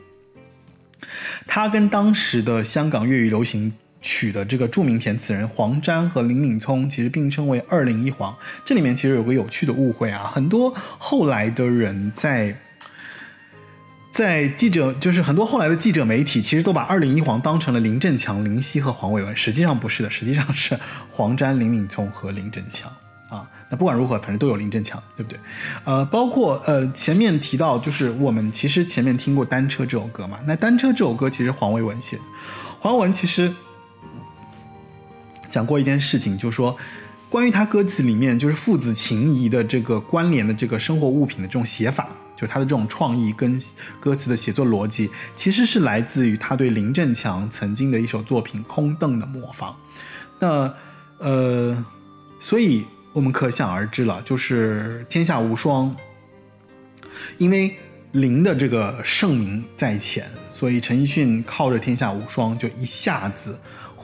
[1.45, 3.71] 他跟当时的香港粤语流行
[4.01, 8.35] 曲的这个著名填词人黄沾和林敏聪，其实并称为“二零一黄”。
[8.65, 12.55] 这里面其实有个有趣的误会啊，很多后来的人在。
[14.11, 20.77] 在记者，就是很多后来的记者媒体，其实都把二零一黄当成了林振强、林夕和黄伟文，实际上不是的，实际上是
[21.11, 22.91] 黄沾、林敏聪和林振强
[23.29, 23.47] 啊。
[23.69, 25.39] 那不管如何，反正都有林振强，对不对？
[25.85, 32.23] 呃，包括呃前面提到，就是我们其实前面听过《单车》这首歌嘛，那《单车》这首歌其实黄伟文写的，
[32.79, 33.53] 黄伟文其实
[35.49, 36.75] 讲过一件事情，就是说
[37.29, 42.07] 关于他歌词里面就是父子情谊的这个关联的这个生活物品的这种写法。
[42.37, 43.61] 就他的这种创意跟
[43.99, 49.75] 歌词的写作逻辑，其实是来自于他对林振强曾经的一首作品《空洞》的模仿。
[50.39, 50.73] 那
[51.17, 51.85] 呃，
[52.39, 55.93] 所以我们可想而知了，就是天下无双。
[57.37, 57.75] 因为
[58.13, 63.59] 林的这个盛名在前，所以陈奕迅靠着天下无双，就一下子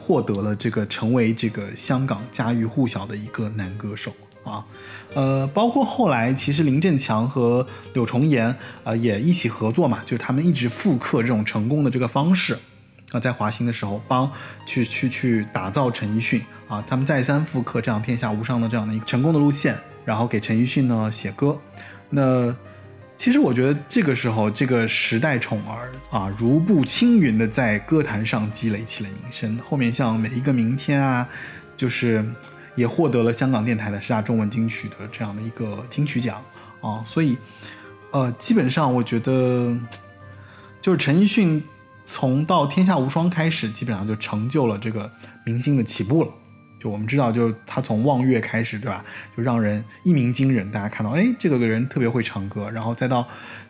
[0.05, 4.13] 获得了这个成为这个香港家喻户晓的一个男歌手。
[4.43, 4.63] 啊，
[5.15, 12.55] 呃，包括后来其实林振强和柳重言啊也一起合作嘛，就是他们一直复刻这种成功的这个方式
[13.11, 14.31] 啊，在华星的时候帮
[14.67, 19.75] 去去去打造陈奕迅啊，他们再三复刻这样天下无双的这样的一个成功的路线，
[20.05, 21.59] 然后给陈奕迅呢写歌。
[22.11, 22.55] 那
[23.17, 31.27] 其实我觉得这个时候这个时代宠儿啊，如步青云的在歌坛上积累起了名声，后面像每一个明天啊，
[31.77, 32.25] 就是。
[32.77, 36.43] 也获得了香港电台的十大中文金曲的这样的一个金曲奖
[36.81, 37.37] 啊，所以，
[38.11, 39.73] 呃，基本上我觉得，
[40.81, 41.63] 就是陈奕迅
[42.03, 45.09] 从到《天下无双》开始，基本上就成就了这个
[45.45, 46.29] 明星的起步了。
[46.89, 49.03] 我们知道，就他从望月开始，对吧？
[49.35, 53.27] 就让人一鸣惊人，大家看到，哎，这个人特别会唱歌，然后再到，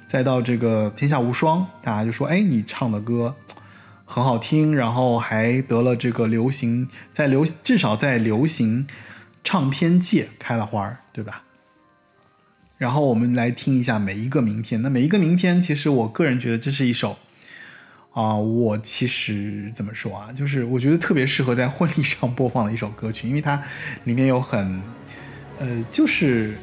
[0.07, 3.35] 再到这个《天下无双》，大家就说，哎，你唱的歌。
[4.07, 8.85] 很好听，然后还得了这个流行，在流至少在流行
[9.43, 11.41] 唱片界开了花儿，对吧？
[12.77, 14.81] 然后我们来听一下每一个明天。
[14.83, 17.17] 那每一个明天，其实我个人觉得这是一首
[18.15, 23.61] 啊，我其实怎么说啊，就是我觉得特别适合在婚礼上播放的一首歌曲，因为它
[24.05, 24.81] 里面有很
[25.59, 26.55] 呃，就是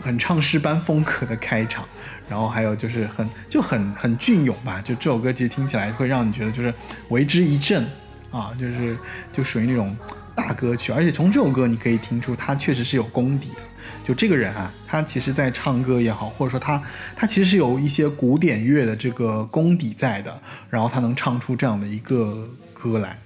[0.00, 1.84] 很唱诗班风格的开场。
[2.26, 6.72] 然后还有就是很就很很隽永吧，就这首歌其实听起来会让你觉得就是
[7.10, 7.84] 为之一振
[8.30, 8.96] 啊，就是
[9.32, 9.94] 就属于那种
[10.34, 13.56] 大歌曲，而且从这首歌你可以听出他确实是有功底的。
[14.04, 16.82] 就这个人啊，他其实在唱歌也好，或者说他
[17.16, 23.18] 他其实是有一些古典乐的这个功底在的，然后他能唱出这样的一个歌来。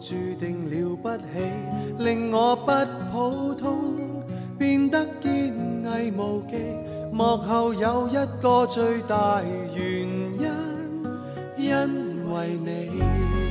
[0.00, 1.24] 注定了不起，
[2.00, 2.72] 令我不
[3.12, 4.00] 普通
[4.58, 5.54] 变得坚
[5.84, 6.56] 毅无忌，
[7.12, 9.40] 幕后有一个最大
[9.76, 10.00] 原
[10.40, 10.50] 因，
[11.56, 13.41] 因为你。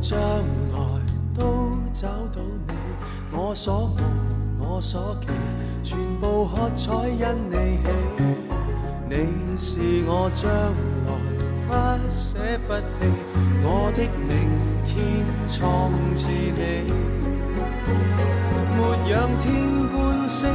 [0.00, 0.78] 将来
[1.34, 2.74] 都找到你，
[3.32, 4.02] 我所梦
[4.58, 5.26] 我所期，
[5.82, 7.20] 全部喝彩因
[7.50, 7.90] 你起。
[9.10, 10.50] 你是我将
[11.04, 11.08] 来
[11.68, 11.74] 不
[12.08, 13.12] 舍不弃，
[13.62, 14.30] 我的明
[14.86, 14.96] 天
[15.46, 16.90] 创自你。
[18.76, 20.48] 没仰天观星，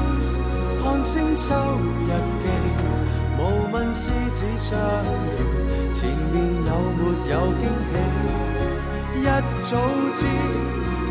[0.83, 1.53] 看星收
[2.07, 2.45] 日记。
[3.37, 3.41] 無
[3.71, 4.79] 問獅子相
[5.37, 6.33] 遇，前面
[6.65, 7.61] 有沒有驚
[7.93, 8.44] 喜？
[9.25, 9.75] 一早
[10.13, 10.21] 知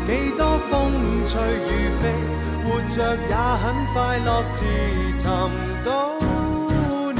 [0.07, 0.71] 幾多風
[1.29, 1.33] 吹
[1.67, 2.01] 雨飛，
[2.63, 2.95] 活着
[3.27, 4.63] 也很快樂，自
[5.17, 5.23] 尋
[5.83, 5.87] 到
[7.13, 7.19] 你。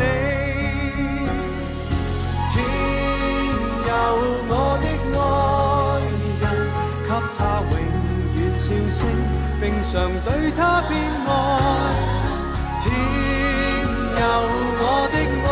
[2.53, 2.55] 天
[3.85, 3.89] 佑
[4.47, 4.85] 我的
[5.19, 5.19] 愛
[6.39, 6.43] 人，
[7.03, 7.39] 給他
[7.71, 7.73] 永
[8.37, 8.97] 遠笑聲，
[9.59, 9.93] 並常
[10.23, 10.95] 對他變
[11.27, 11.29] 愛。
[12.79, 12.85] 天
[14.15, 14.23] 佑
[14.79, 15.45] 我的愛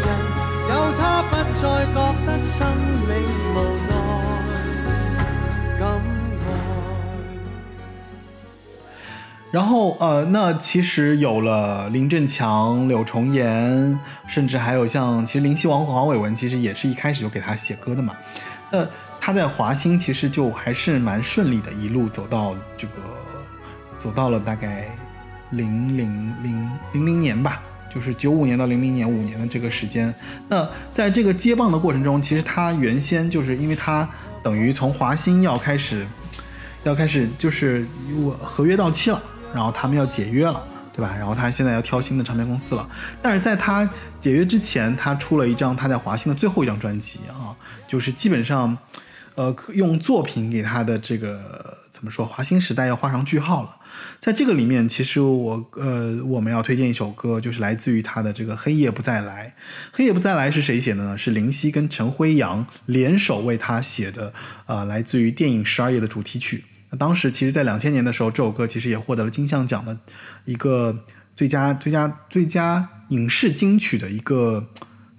[0.00, 0.02] 人，
[0.70, 1.62] 有他不再
[1.92, 2.56] 覺得生
[3.06, 3.12] 命
[3.54, 3.56] 無
[9.54, 13.96] 然后呃，那其实有了林振强、柳重言，
[14.26, 18.16] 甚至还有像其实林夕王和黄伟文，其实也是一开始就给他写歌的嘛。
[18.72, 18.84] 那
[19.20, 22.94] 他在华星其实就还是蛮顺利的，一路走到这个
[23.96, 24.88] 走到了大概
[25.50, 30.12] 零零零零零年吧，就是九五年到零零年五年的这个时间。
[30.48, 34.08] 那在这个接棒的过程中，其实他原先就是因为他
[34.42, 36.04] 等于从华星要开始。
[36.82, 37.86] 要开始就是
[38.22, 39.22] 我合约到期了，
[39.54, 41.14] 然后他们要解约了，对吧？
[41.16, 42.86] 然后他现在要挑新的唱片公司了。
[43.22, 43.88] 但是在他
[44.20, 47.54] 解约之前，他出了一张他在华星的最后一张专辑啊，
[47.86, 48.76] 就是基本上，
[49.36, 53.76] 呃，用作品给他的这个怎么说，华星时代要画上句号了。
[54.18, 59.46] 在这个里面，其实我呃我们要推荐一首歌，就是来自于他的这个《黑夜不再来》。
[59.96, 61.16] 《黑夜不再来》是谁写的呢？
[61.16, 64.32] 是林夕跟陈辉阳联手为他写的，
[64.66, 66.64] 呃，来自于电影《十二夜》的主题曲。
[66.98, 69.98] 当时其实，在两千年的时候，这首歌其实也获得了金像奖的
[70.44, 74.68] 一个最佳最佳最佳影视金曲的一个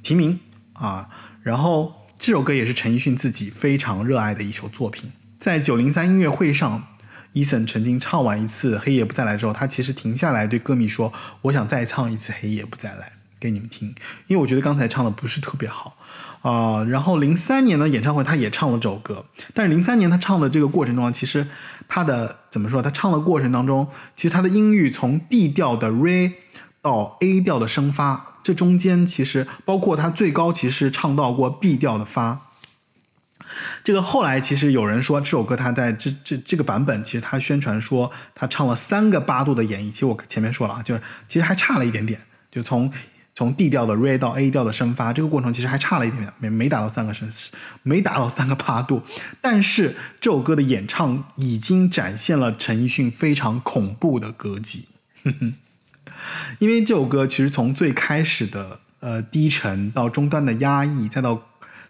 [0.01, 0.39] 提名
[0.73, 1.09] 啊。
[1.43, 5.11] 然后这首歌也是陈奕迅自己非常热爱的一首作品。
[5.39, 6.87] 在九零三音乐会上
[7.33, 11.13] ，Eason 曾经唱完一次《黑夜不再来》之后，他其实停下来对歌迷说
[11.43, 13.07] ：“我想再唱一次《黑夜不再来》
[13.39, 13.89] 给你们听，
[14.27, 15.97] 因为我觉得刚才唱的不是特别好。”
[16.45, 19.25] 啊、然后零三年的演唱会他也唱了这首歌，
[19.55, 21.47] 但是零三年他唱的这个过程中，其实
[21.87, 22.83] 他的怎么说？
[22.83, 26.33] 他唱的过程当中，其实他的音域从 D 调的 Re
[26.83, 32.51] 到 A 调的升发，这中间其实包括他最高其实唱到过 B 调的发。
[33.83, 39.91] 这个后来其实有人说这首歌他在这这这个版本，其实他宣传说他唱了三个八度的演绎。
[39.91, 42.21] 其实我前面说了啊，就是其实还差了一点点，
[42.51, 42.91] 就从
[43.35, 47.29] 从 D 调的 Re 到 A 调的升发，这个过程其实还差了一点点，没没达到三个升，
[47.83, 49.03] 没达到三个八度。
[49.41, 54.87] 但是这首歌的演唱已经展现了陈奕迅非常恐怖的歌技。
[56.59, 61.41] 因为这首歌其实从最开始的呃低沉到中段的压抑，再到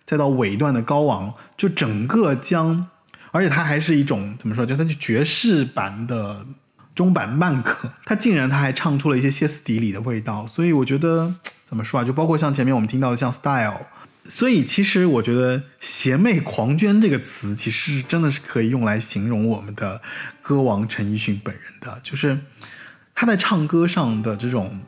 [0.03, 2.87] 再到尾段的高昂，就整个将，
[3.29, 4.65] 而且它还是一种怎么说？
[4.65, 6.43] 就它就爵士版的
[6.95, 11.35] 中版慢歌，他竟然他还唱出了一些歇斯底里的味道，所以我觉得
[11.65, 12.03] 怎么说啊？
[12.03, 13.81] 就包括像前面我们听到的像 Style，
[14.23, 20.01] 所以其实我觉得“邪魅狂狷”这个词，其实真的是可以用来形容我们的
[20.41, 22.39] 歌王陈奕迅本人的，就是
[23.13, 24.79] 他在唱歌上的这种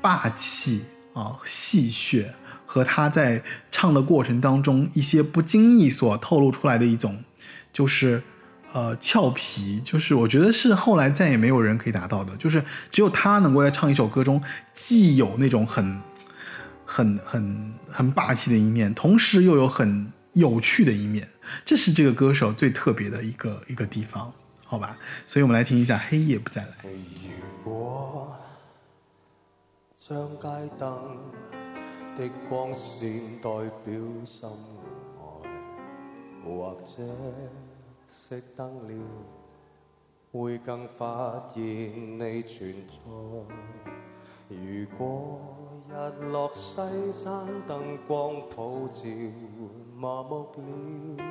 [0.00, 0.82] 霸气
[1.14, 2.26] 啊、戏谑，
[2.64, 7.24] 和他在唱的过程当中一些不经意所透露出来的一种，
[7.72, 8.22] 就是
[8.76, 14.42] 呃俏皮，就是我觉得是后来再也没有人可以达到的，就是只有他能够在唱一首歌中，
[14.74, 16.02] 既有那种很
[16.84, 21.26] 很很很霸气的一面，同时又有很有趣的一面，
[21.64, 24.30] 这是这个歌手最特别的一个一个地方，
[24.66, 24.98] 好吧？
[25.26, 26.68] 所以我们来听一下《黑夜不再来》。
[27.64, 28.36] 如果
[29.96, 31.16] 將街灯
[32.14, 33.48] 的光线代
[33.82, 33.94] 表
[34.26, 34.46] 心
[35.16, 35.48] 愛，
[36.44, 37.02] 或者
[38.08, 38.94] 熄燈了，
[40.32, 42.96] 會更發現你存在。
[44.48, 45.40] 如果
[45.88, 45.92] 日
[46.30, 46.80] 落西
[47.10, 49.02] 山燈光普照，
[49.96, 51.24] 麻木了，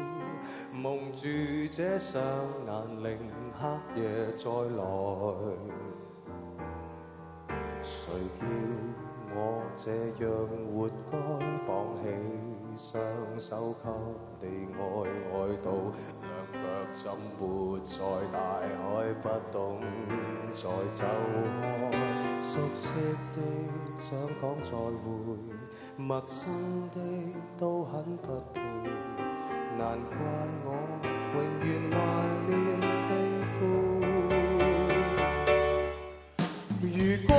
[0.73, 1.27] 蒙住
[1.71, 2.21] 這雙
[2.65, 3.17] 眼，令
[3.59, 4.83] 黑夜再來。
[7.81, 7.87] 誰
[8.39, 8.43] 叫
[9.35, 9.37] 我
[9.75, 10.25] 這樣
[10.73, 10.75] 活
[11.11, 11.13] 該？
[11.67, 11.69] 綁
[12.01, 12.03] 起
[12.77, 13.01] 雙
[13.37, 13.89] 手給
[14.41, 14.83] 你愛
[15.31, 15.71] 愛到
[16.11, 16.59] 兩腳
[16.91, 17.07] 怎
[17.39, 17.95] 沒在
[18.33, 19.57] 大海，不懂
[20.51, 20.59] 再
[20.93, 21.05] 走
[21.61, 21.93] 开。
[22.41, 22.93] 熟悉
[23.33, 23.37] 的
[23.97, 25.07] 想講再會，
[25.95, 26.99] 陌生的
[27.57, 28.59] 都很不配，
[29.77, 30.17] 難怪
[30.65, 30.67] 我
[31.33, 31.95] 永遠懷
[32.47, 32.53] 念
[33.07, 33.09] 飛
[33.55, 33.57] 灰。
[36.81, 36.95] 如
[37.27, 37.34] 果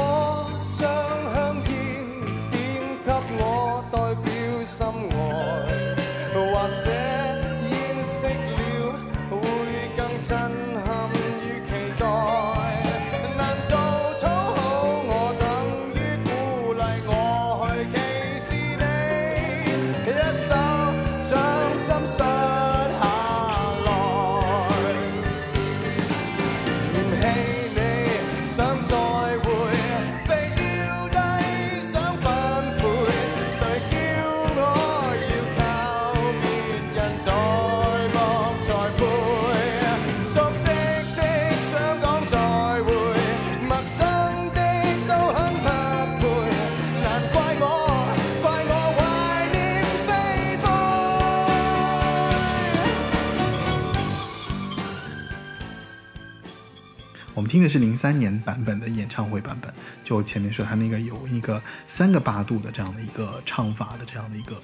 [57.57, 59.73] 听的是零三年版本的演唱会版本，
[60.05, 64.61] 就前面说他那个有一个三个八度的这样的一个唱法的这样的一个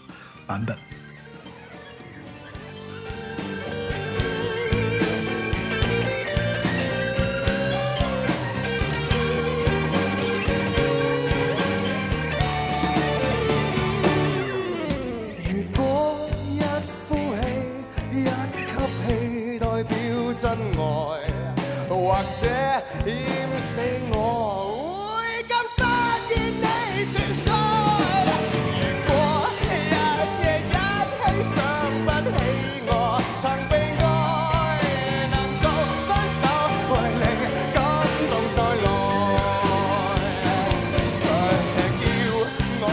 [0.46, 0.76] 版本。
[23.62, 23.78] 死
[24.10, 24.14] 我，
[25.06, 25.80] 會更發
[26.26, 26.66] 現你
[27.06, 27.48] 存在。
[28.74, 29.10] 如果
[29.62, 29.94] 日夜
[30.42, 31.22] 一起
[31.54, 31.56] 想
[32.04, 32.34] 不起
[32.88, 32.90] 我
[33.40, 34.02] 曾被愛，
[35.30, 35.64] 能夠
[36.08, 36.10] 分
[36.40, 36.42] 手
[36.90, 36.92] 為
[37.22, 37.24] 令
[37.72, 37.78] 感
[38.28, 38.84] 動再來，
[41.06, 41.14] 誰
[42.00, 42.02] 叫
[42.82, 42.84] 我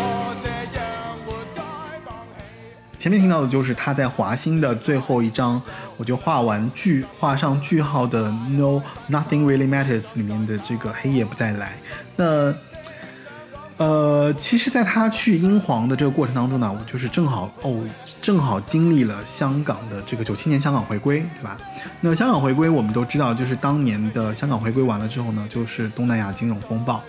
[0.43, 0.45] 這
[0.77, 0.79] 樣
[1.25, 1.59] 活該
[2.05, 2.97] 放棄？
[2.99, 5.59] 前面听到的就是他在华星的最后一张，
[5.99, 11.75] 我就画完句画上句号的 No Nothing Really Matters 里面的这个黑夜不再来。
[12.15, 12.55] 那
[13.79, 17.79] 呃，其实，在他去英皇的这个过程当中呢，我就是正好哦，
[18.21, 21.57] 正好经历了香港的这个九七年香港回归，对吧？
[22.01, 27.01] 那香港回归，我们都知道，就是当年的香港回归完了之后呢，就是东南亚金融风暴，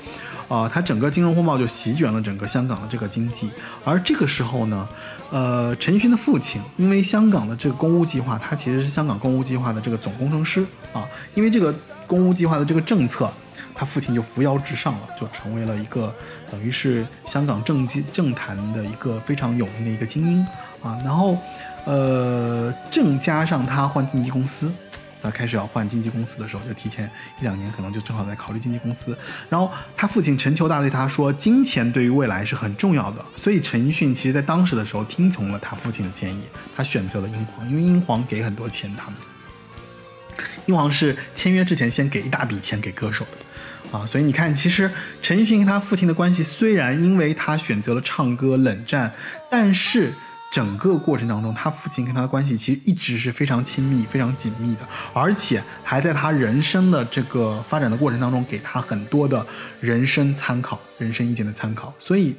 [0.47, 3.51] 啊、它整个金融风暴就席卷了整个香港的这个经济。
[3.85, 4.89] 而这个时候呢，
[5.33, 11.05] 呃，陈奕迅的父亲，因为香港的这个公屋计划，他其实是香港公屋计划的这个总工程师啊，
[11.35, 11.75] 因为这个
[12.07, 13.29] 公屋计划的这个政策。
[13.81, 16.15] 他父亲就扶摇直上了，就成为了一个
[16.51, 20.47] 等于是香港政经政坛的一个非常有名的一个精英
[20.83, 21.01] 啊。
[21.03, 21.39] 然后，
[21.87, 24.71] 呃，正加上他换经纪公司，
[25.23, 27.11] 他开始要换经纪公司的时候，就提前
[27.41, 29.17] 一两年可能就正好在考虑经纪公司。
[29.49, 36.45] 然后他父亲陈求大对他说，金钱对于未来是很重要的，所以陈奕迅其实在当时的时候听从了他父亲的建议，
[36.77, 39.15] 他选择了英皇，因为英皇给很多钱他们。
[40.67, 43.39] 英皇是签约之前先给一大笔钱给歌手的，
[43.93, 49.13] 啊，所以你看，其实陈奕迅跟他父亲的关系虽然因为他选择了唱歌冷战，
[49.51, 50.13] 但是
[50.53, 59.47] 整个过程当中，他父亲跟他的关系其实一直是非常亲密、非常紧密的，而且还在他人生的这个发展的过程当中，给他很多的
[59.81, 62.37] 人生参考、人生意见的参考，所以。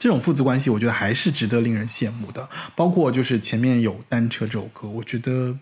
[0.00, 2.48] 这种父子关系，我觉得还是值得令人羡慕的。
[2.76, 5.52] 包括就是前面有《单车》这首歌，我觉得，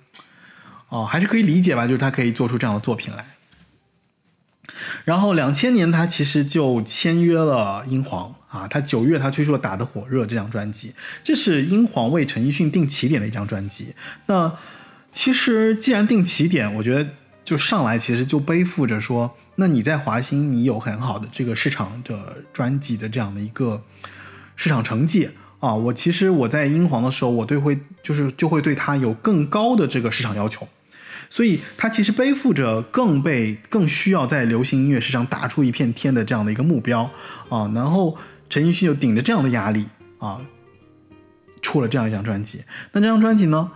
[0.91, 3.25] 哦，还是可以理解吧，就是他可以做出这样的作品来。
[5.05, 10.93] 然后两千年，他其实就签约了英皇啊，他九月他推出了《打得火热》这张专辑，
[11.23, 13.95] 这是英皇为陈奕迅定起点的一张专辑。
[14.27, 14.53] 那
[15.13, 17.11] 其实既然定起点，我觉得
[17.45, 23.83] 就上来其实就背负着说，那你在华星你有很好的这个市场的专辑的这样的一个
[24.57, 25.75] 市场成绩啊。
[25.75, 30.69] 我其实我在英皇的时候，我对会就是就会对他有更高的这个市场要求。
[31.29, 37.11] 所以他其实背负着更被更需要在流行音乐市场打出一片天的这样的一个目标
[37.49, 38.17] 啊，然后
[38.49, 39.87] 陈奕迅就顶着这样的压力
[40.19, 40.41] 啊，
[41.61, 42.61] 出了这样一张专辑。
[42.93, 43.71] 那这张专辑呢，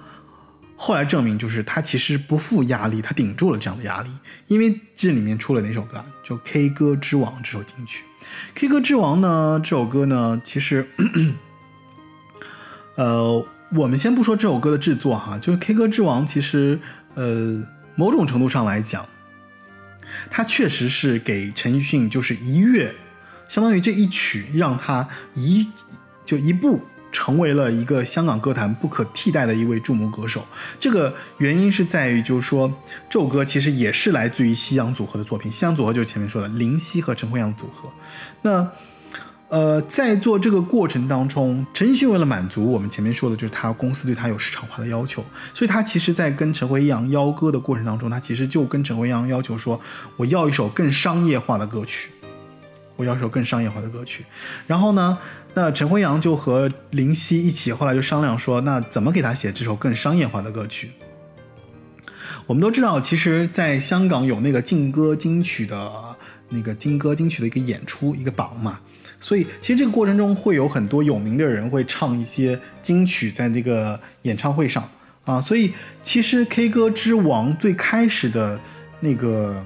[0.76, 4.10] 后来证明就是他其实不负压力，他顶住了这样的压力，
[4.46, 6.06] 因为这里面出了哪首歌啊？
[6.22, 8.04] 就《K 歌之王》这首金曲。
[8.54, 10.88] 《K 歌之王》呢，这首歌呢，其实，
[12.94, 16.80] 呃，我们先不说这首歌的制作哈，就是《K 歌之王》，其实。
[17.14, 17.62] 呃，
[17.96, 19.06] 某种程度上来讲，
[20.30, 22.94] 他确实是给陈奕迅就是一跃，
[23.48, 25.68] 相当于这一曲让他一
[26.24, 26.80] 就一步
[27.12, 30.46] 成为了一个香港歌坛不可替代的一位注目歌手。
[30.78, 32.72] 这个原因是在于，就是说
[33.08, 35.50] 这首歌其实也是来自于西洋组合的作品。
[35.50, 37.90] 西洋组合就是前面说的林夕和陈慧阳组合。
[38.42, 38.70] 那
[39.50, 49.80] 呃，在做这个过程当中，陈奕迅为了满足我们前面说的，就是他公司对他有市场化的要求，所以他其实，在跟陈辉阳邀歌的过程当中，他其实就跟陈辉阳要求说，
[50.16, 52.10] 我要一首更商业化的歌曲，
[52.94, 54.24] 我要一首更商业化的歌曲。
[54.68, 55.18] 然后呢，
[55.54, 60.92] 那陈辉阳就和林夕一起，后来就商量说，那怎么给他写这首更商业化的歌曲？
[62.46, 65.90] 我们都知道，其实，在香港有那个劲歌金曲的
[66.50, 68.78] 那个劲歌金曲的一个演出，一个榜嘛。
[69.20, 74.88] 所以，其实这个过程中会有很多有名的人会唱一些金曲，在这个演唱会上
[75.26, 75.38] 啊。
[75.38, 78.58] 所以，其实 K 歌之王最开始的
[79.00, 79.62] 那个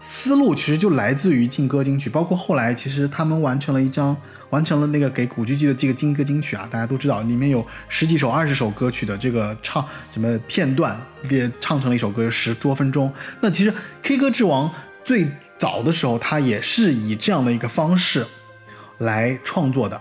[0.00, 2.10] 思路，其实就来自于劲歌金曲。
[2.10, 4.16] 包括后来，其实他们完成了一张，
[4.50, 6.68] 完成了那个给古巨基的这个劲歌金曲啊。
[6.68, 13.12] 大家都知道，里面有十几首、二十首歌曲的这个唱什么片段，也唱成了一首歌，十多分钟。
[13.40, 13.72] 那其实
[14.02, 14.68] K 歌之王
[15.04, 18.26] 最早的时候，他也是以这样的一个方式。
[19.02, 20.00] 来创作的，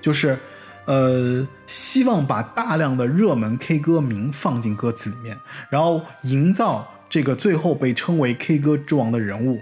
[0.00, 0.38] 就是，
[0.86, 5.36] 呃，希望把大量的热门 K 歌名放进歌词里面，
[5.70, 9.60] 然后营造这个最后被称为 K 歌之王的人物，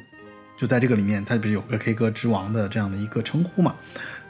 [0.57, 3.75] 就在这个里面，他不是有个 K 歌之王的这样的一个称呼嘛？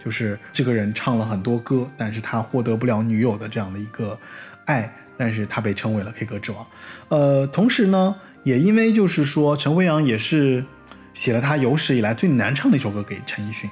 [0.02, 4.18] 就是这个人唱了很多歌，但是他获得不了女友的这样的一个
[4.66, 6.66] 爱，但是他被称为了 K 歌之王。
[7.08, 10.64] 呃，同时呢，也因为就是说陈辉阳也是
[11.12, 13.68] 写了他有史以来最难唱的一首歌给陈奕迅，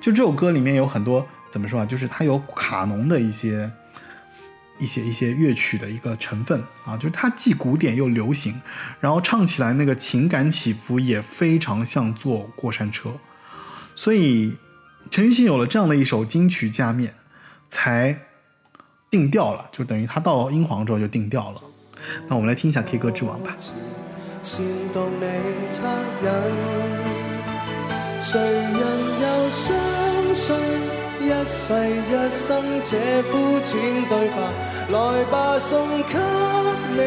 [0.00, 3.70] 就这首歌里面有很多怎么说啊，就是它有卡农的一些。
[4.80, 8.62] 一些一些乐曲的一个成分啊，就是它既古典又流行，
[9.00, 13.10] 然后唱起来那个情感起伏也非常像坐过山车，
[13.96, 14.56] 所以
[15.10, 17.12] 陈奕迅有了这样的一首金曲加冕，
[17.68, 18.26] 才
[19.10, 21.60] 定调了，就等于他到了英皇之后就定调了。
[22.28, 23.56] 那我们来听一下 K 歌之王吧。
[28.20, 28.82] 谁人
[29.22, 29.76] 又相
[30.34, 30.54] 信
[31.20, 34.36] 一世一生这肤浅对白，
[34.90, 36.18] 来吧送给
[36.94, 37.00] 你，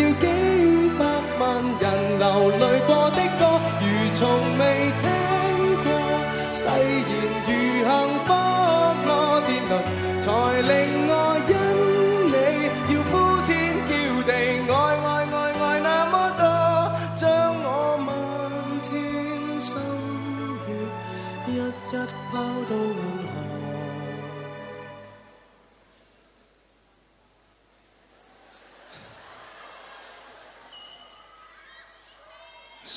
[0.00, 0.26] 要几
[0.98, 1.00] 百
[1.38, 1.42] 万
[1.80, 1.82] 人
[2.18, 2.24] 流
[2.58, 3.40] 泪过的歌，
[3.80, 3.84] 如
[4.14, 4.20] 从
[4.58, 4.62] 未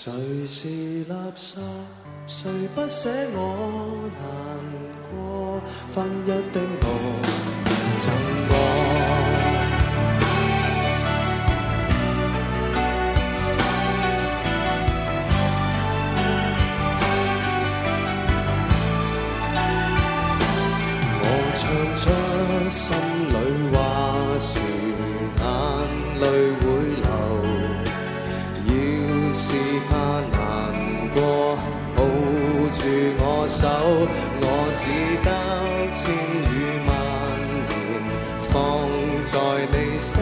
[0.06, 0.14] 谁
[0.46, 0.68] 是
[1.08, 1.58] 垃圾？
[2.28, 4.24] 谁不舍我难
[5.10, 5.60] 过？
[5.92, 6.86] 分一的我，
[7.98, 8.14] 赠
[8.52, 8.54] 我。
[21.24, 21.26] 我
[21.56, 21.64] 唱
[21.98, 22.04] 出
[22.70, 22.86] 心
[23.34, 23.34] 里
[23.74, 23.76] 话
[24.38, 24.54] 时，
[25.40, 25.44] 眼
[26.22, 26.24] 泪
[33.48, 34.88] 手，我只
[35.24, 35.30] 得
[35.94, 36.12] 千
[36.52, 36.54] 语
[36.88, 36.92] 万
[37.70, 37.78] 言
[38.50, 38.54] 放
[39.24, 39.38] 在
[39.72, 40.20] 你心，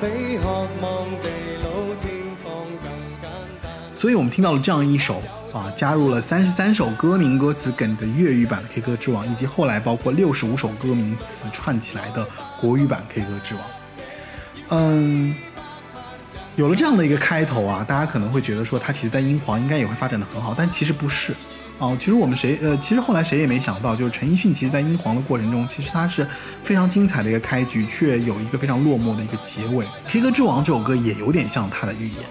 [0.00, 0.44] 比渴
[0.80, 1.28] 望地
[1.62, 2.10] 老天
[2.42, 2.90] 荒更
[3.20, 3.30] 简
[3.62, 3.70] 单。
[3.92, 12.26] 所以我们听到了这样一首啊，加入了三十三首歌名歌词梗的粤语版 K 歌之王，以及后来包括六十五首歌名词串起来的
[12.60, 13.64] 国语版 K 歌之王。
[14.70, 15.34] 嗯，
[16.56, 21.34] 有了这样的一个开头啊，大家可能会觉得说他其实在英皇应该也会发展的很好，但其实不是
[21.80, 21.96] 啊。
[21.98, 26.24] 其实我们谁呃，其实后来谁也没想到，就是陈奕迅其实在英皇的过程中，其实他是
[26.62, 29.84] 非常精彩的一个开局，却有一个非常落寞的一个结尾。
[30.06, 32.22] K 歌之王这首歌也有点像他的预言，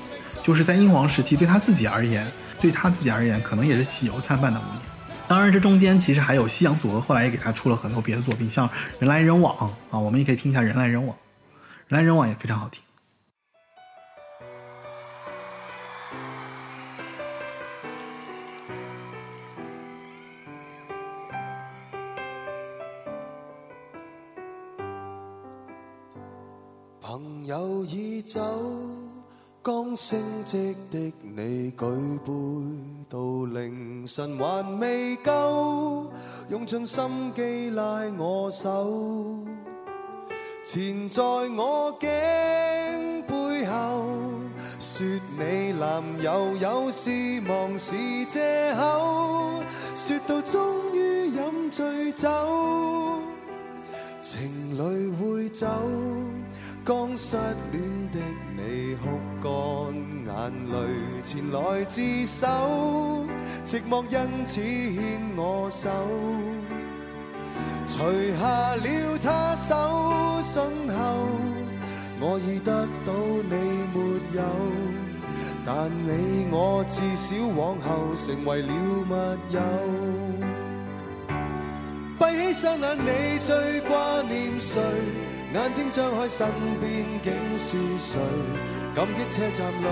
[0.42, 2.26] 就是在英皇时期对他自己而言，
[2.62, 4.82] 对他自己而言，可能也是喜忧参半的五年。
[5.28, 9.56] 当然，这中间其实还有西洋组合，后来也给他出了很多别的作品，像《人来人往》
[9.96, 11.16] 啊，我们也可以听一下《人来人往》，
[11.88, 12.82] 《人来人往》也非常好听。
[27.50, 28.40] 友已走，
[29.64, 31.84] 刚升职的你举
[32.24, 32.32] 杯
[33.10, 36.12] 到凌晨还未够，
[36.50, 39.44] 用尽心机拉我手，
[40.64, 42.08] 缠在我颈
[43.26, 44.06] 背後，
[44.80, 45.08] 說
[45.40, 47.10] 你男友有事
[47.42, 47.96] 忙是
[48.28, 49.64] 借口，
[49.96, 52.30] 說到終於飲醉酒，
[54.22, 55.66] 情侶會走。
[56.90, 57.38] 刚失
[57.72, 58.20] 戀的
[58.58, 59.52] 你哭乾
[60.26, 60.34] 眼
[60.74, 62.48] 淚，前來自首，
[63.64, 65.88] 寂寞因此牵我手，
[67.86, 68.00] 除
[68.40, 71.28] 下了他手信後，
[72.20, 73.14] 我已得到
[73.44, 73.54] 你
[73.94, 74.00] 沒
[74.34, 74.42] 有，
[75.64, 78.74] 但你我至少往後成為了
[79.06, 79.14] 密
[79.54, 79.62] 友。
[82.18, 84.82] 閉起雙眼，你最掛念誰？
[85.52, 86.48] 眼睛張開，身
[86.80, 88.20] 邊竟是誰？
[88.94, 89.88] 感激車站裏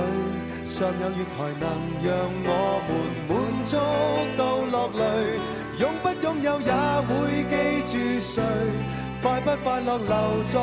[0.66, 1.66] 尚有月台，能
[2.04, 2.08] 讓
[2.46, 2.92] 我們
[3.28, 3.76] 滿足
[4.38, 4.42] 到
[4.72, 5.02] 落淚。
[5.80, 6.72] 擁不擁有也
[7.08, 7.12] 會
[7.50, 7.54] 記
[7.92, 8.44] 住誰？
[9.22, 10.56] 快不快樂留在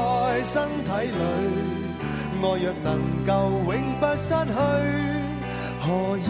[0.45, 1.21] 身體裏？
[2.41, 3.29] 愛若能夠
[3.65, 4.55] 永不失去，
[5.81, 5.87] 何
[6.19, 6.29] 以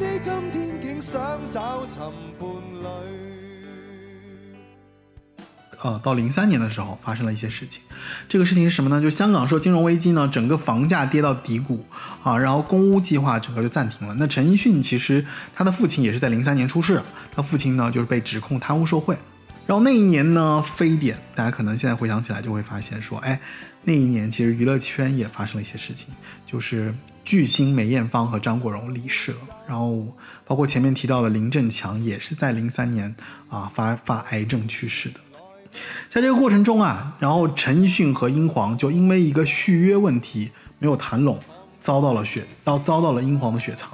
[0.00, 2.48] 你今天竟想找尋伴
[2.82, 3.29] 侶？
[5.82, 7.80] 呃，到零三年的时候发生了一些事情，
[8.28, 9.00] 这个事情是什么呢？
[9.00, 11.86] 就香港受金融危机呢，整个房价跌到底谷
[12.22, 14.14] 啊，然后公屋计划整个就暂停了。
[14.18, 15.24] 那陈奕迅其实
[15.54, 17.02] 他的父亲也是在零三年出事，
[17.34, 19.16] 他父亲呢就是被指控贪污受贿，
[19.66, 23.40] 然后那一年呢，非典，大家可能现在回想起来就会发现说，哎，
[23.84, 26.08] 那一年其实娱乐圈也发生了一些事情，
[26.44, 30.06] 就是巨星梅艳芳和张国荣离世了，然后
[30.44, 33.14] 包括前面提到的林振强也是在零三年
[33.48, 35.20] 啊发发癌症去世的。
[36.08, 41.38] 在这个过程中啊，然后陈奕迅和英皇就因为一个续约问题没有谈拢，
[41.80, 43.90] 遭到了雪遭遭到了英皇的雪藏。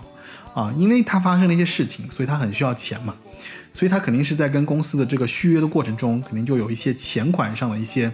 [0.55, 3.15] 啊，因为他发生了一些事情，所以他很需要钱嘛，
[3.75, 8.11] 所以他肯定是在跟公司的这个续约的过程中，肯定就有一些钱款上的一些，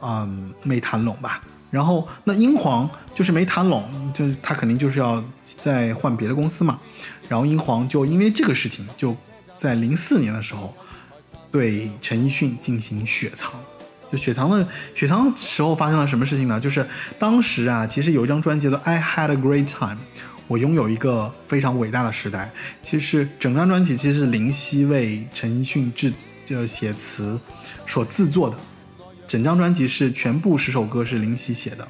[0.00, 1.42] 嗯，没谈拢吧。
[1.70, 3.84] 然后那英皇就是没谈拢，
[4.14, 6.80] 就是他肯定就是要再换别的公司嘛。
[7.28, 9.14] 然后英皇就因为这个事情，就
[9.58, 10.74] 在零四年的时候
[11.50, 13.52] 对陈奕迅进行雪藏。
[14.10, 16.58] 就雪藏的雪藏时候发生了什么事情呢？
[16.58, 16.86] 就是
[17.18, 19.94] 当时啊，其实有一张专辑叫做《I Had a Great Time》。
[20.46, 22.50] 我拥有一个非常伟大的时代。
[22.82, 26.10] 其实整张专辑其实是林夕为陈奕迅制
[26.48, 27.38] 呃写词
[27.86, 28.56] 所制作的，
[29.26, 31.86] 整张专辑是全部十首歌是林夕写的。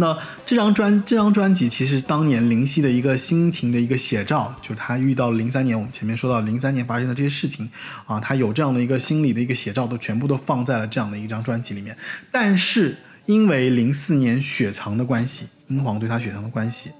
[0.00, 7.68] 那这张专这张专辑其实当年林夕的一个心情的一个写照，就是他遇到零三年我们前面说到零三年发生的这些事情
[8.06, 11.96] 啊，他有这样的一个心理的一个写照，都全部都放在了这样的一张专辑里面。
[12.30, 12.96] 但是
[13.26, 16.92] 因为零四年雪藏的关系，英皇对他雪藏的关系。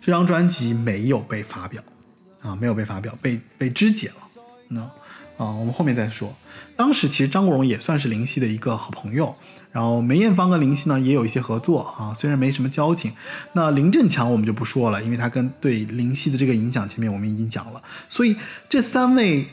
[0.00, 1.82] 这张专辑没有被发表，
[2.40, 4.14] 啊，没有被发表，被被肢解了。
[4.68, 4.80] 那
[5.36, 6.32] 啊，我们后面再说。
[6.76, 9.34] 当时其实张国荣也算是林夕的一个好朋友，
[9.72, 13.12] 然后梅艳芳跟林夕呢也有一些合作啊，虽然没什么交情。
[13.54, 17.82] 那林振强我们就不说了，因为他跟对林夕的这个影响，前面我们已经讲了。
[18.08, 18.36] 所以
[18.68, 19.48] 这三位，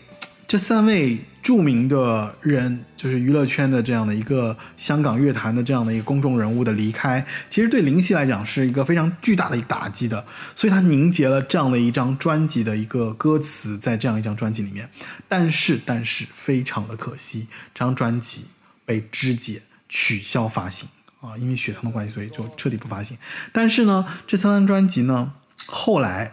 [0.47, 1.19] 这三位。
[1.41, 14.89] 著名的人就是娱乐圈的这样的一个香港乐坛的这样的一个公众人物的离开，其实对林夕来讲是一个非常巨大的一个打击的，所以他凝结了这样的一张专辑的一个歌词在这样一张专辑里面，
[15.29, 18.43] 但是但是非常的可惜，这张专辑
[18.85, 20.87] 被肢解取消发行
[21.19, 23.17] 啊，因为血糖的关系，所以就彻底不发行。
[23.51, 25.33] 但是呢，这三张专辑呢，
[25.65, 26.31] 后来。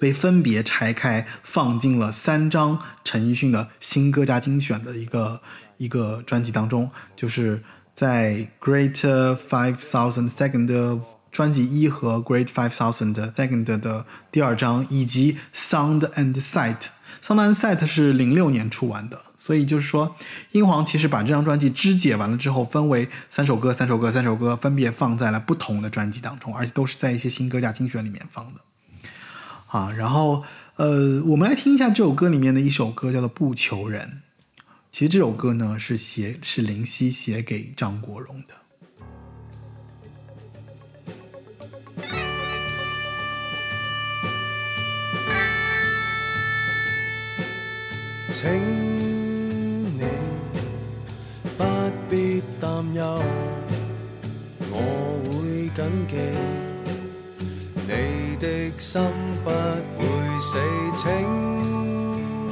[0.00, 5.40] 被分别拆开放进了三张陈奕迅的新歌加精选的一个
[5.76, 7.62] 一个专辑当中，就是
[7.94, 11.00] 在 Great Five Thousand Second
[11.30, 16.86] 专辑一和 Great Five Thousand Second 的第二张，以及 Sound and Sight。
[17.22, 20.16] Sound and Sight 是零六年出完的，所以就是说，
[20.50, 28.60] 英皇其实把这张专辑肢解完了之后，分为三首歌、三首歌、三首歌，分别放在了不同的专辑当中，而且都是在一些新歌加精选里面放的。
[29.68, 30.42] 啊，然后
[30.74, 34.20] 呃，我们来听一下这首歌里面的一首歌，叫做《不求人》。
[34.90, 38.54] 其实这首歌呢是写是林夕写给张国荣的。
[48.32, 48.95] 请
[52.76, 53.02] 担忧，
[54.70, 54.76] 我
[55.24, 56.14] 会谨记。
[57.86, 58.44] 你的
[58.76, 59.00] 心
[59.42, 59.48] 不
[59.96, 60.04] 会
[60.38, 60.58] 死，
[60.94, 61.06] 请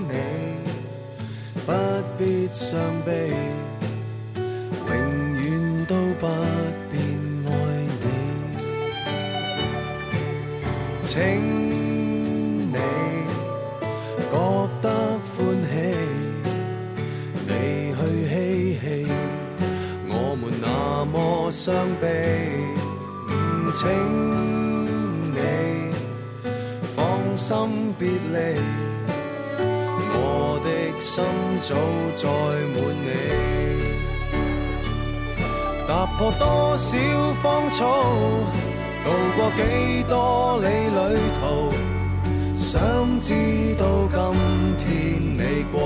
[0.08, 0.12] 你
[1.66, 1.68] 不
[2.16, 3.34] 必伤悲，
[4.88, 4.96] 永
[5.42, 6.26] 远都不
[6.88, 6.96] 变
[7.44, 7.50] 爱
[8.00, 8.06] 你。
[11.02, 11.63] 请
[21.44, 22.08] 那么伤悲，
[23.74, 23.86] 请。
[27.36, 28.38] 心别离，
[30.14, 30.68] 我的
[30.98, 31.22] 心
[31.60, 31.74] 早
[32.16, 32.26] 载
[32.72, 33.08] 满你。
[35.86, 36.96] 踏破多少
[37.42, 37.84] 芳草，
[39.04, 39.60] 渡过几
[40.08, 40.14] 多
[40.62, 40.98] 里旅
[41.34, 41.42] 途，
[42.56, 43.34] 想知
[43.74, 44.16] 道今
[44.78, 44.88] 天
[45.20, 45.76] 你过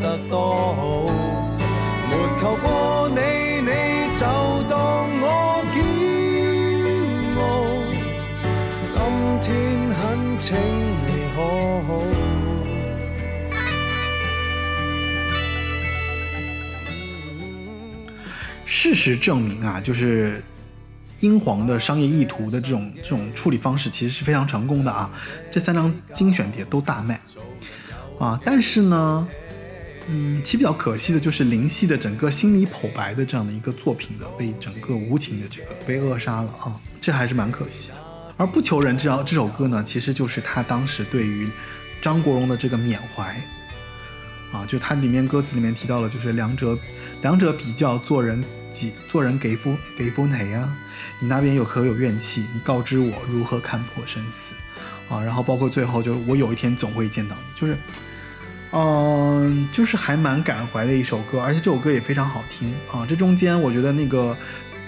[0.00, 0.36] 得多
[0.76, 0.80] 好。
[2.08, 2.66] 没求过
[19.10, 20.42] 实证明啊，就是
[21.20, 25.10] 英皇的商业意图的这种这种处理方式，其实是非常成功的啊。
[25.50, 27.20] 这三张精选碟都大卖
[28.18, 29.28] 啊，但是呢，
[30.08, 37.94] 嗯，其比较可惜的就是林夕的整个心理剖白的这样的一个作品呢，被整个无情的这个被扼杀了啊，这还是蛮可惜的。
[38.36, 41.48] 而不求人这张这首歌呢，其实就是他当时对于
[42.00, 43.40] 张国荣的这个缅怀
[44.52, 46.76] 啊，就他里面歌词里面提到了，就是两者
[47.22, 48.42] 两者比较做人。
[49.08, 50.68] 做人给夫给夫哪呀？
[51.20, 52.44] 你那边有可有怨气？
[52.52, 54.54] 你告知我如何看破生死
[55.08, 55.22] 啊！
[55.22, 57.76] 然后包括最后，就是我有一天总会见到你，就是
[58.72, 63.06] 嗯，就是还蛮感怀的一首歌，而且这首歌也非常好听啊。
[63.06, 64.36] 这中间我觉得那个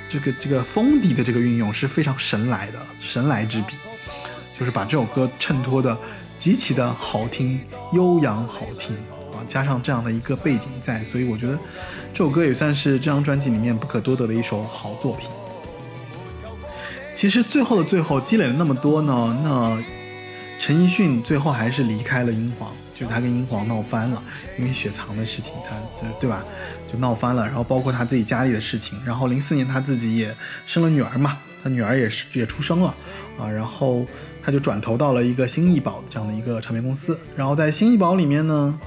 [0.08, 3.74] 这个这个风笛的这个运用是非常神来的，神来之笔，
[4.58, 5.96] 就是把这首歌衬托的
[6.38, 7.60] 极其的好听、
[7.92, 8.96] 悠扬好听
[9.32, 11.58] 啊，加上这样的一个背景在，所以我觉得
[12.14, 15.28] 这首歌也算是这张专辑里面不可多得的一首好作品。
[17.12, 19.82] 其实最后的最后积累了那么多呢，那
[20.56, 22.70] 陈奕迅最后还是离开了英皇。
[22.94, 24.22] 就是他跟英皇闹翻了，
[24.56, 26.44] 因为雪藏的事情，他这对吧？
[26.86, 27.44] 就闹翻了。
[27.44, 28.96] 然后包括他自己家里的事情。
[29.04, 30.32] 然后零四年他自己也
[30.64, 32.94] 生了女儿嘛，他女儿也是也出生了
[33.36, 33.50] 啊。
[33.50, 34.06] 然后
[34.40, 37.18] 他就转投到了一个新艺宝这样的一个唱片公司。
[37.34, 38.78] 然后在新艺宝里面呢，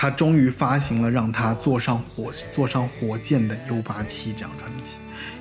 [0.00, 4.92] 他终于发行了让他坐上火坐上火箭的 U 八七这张专辑。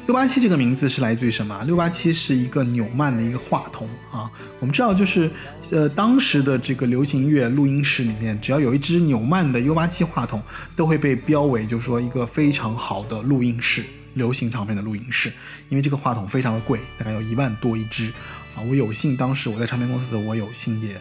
[0.05, 1.63] 六八七这个名字是来自于什么？
[1.63, 4.29] 六八七是一个纽曼的一个话筒啊。
[4.59, 5.31] 我们知道，就是
[5.71, 10.43] 呃，当时的这个流行乐录音室里面，只要有一只纽曼的 U 八七话筒，
[10.75, 13.85] 都会被标为就是说一个非常好的录音室，
[14.15, 15.31] 流行唱片的录音室。
[15.69, 18.11] 因为这个话筒非常的贵，大概有一万多一只
[18.57, 18.59] 啊。
[18.69, 20.99] 我有幸当时我在唱片公司，我有幸也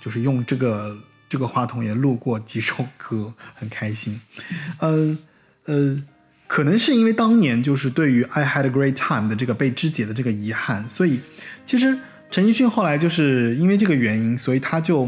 [0.00, 0.96] 就是用这个
[1.28, 4.20] 这个话筒也录过几首歌，很开心。
[4.78, 5.18] 呃
[5.64, 6.02] 呃。
[6.50, 11.20] 可能是因为当年就是对于《I Had a Great Time》的这个被肢解的这个遗憾，所以
[11.66, 11.98] 其实
[12.30, 15.06] 陈奕迅后来就是因为这个原因，所以他就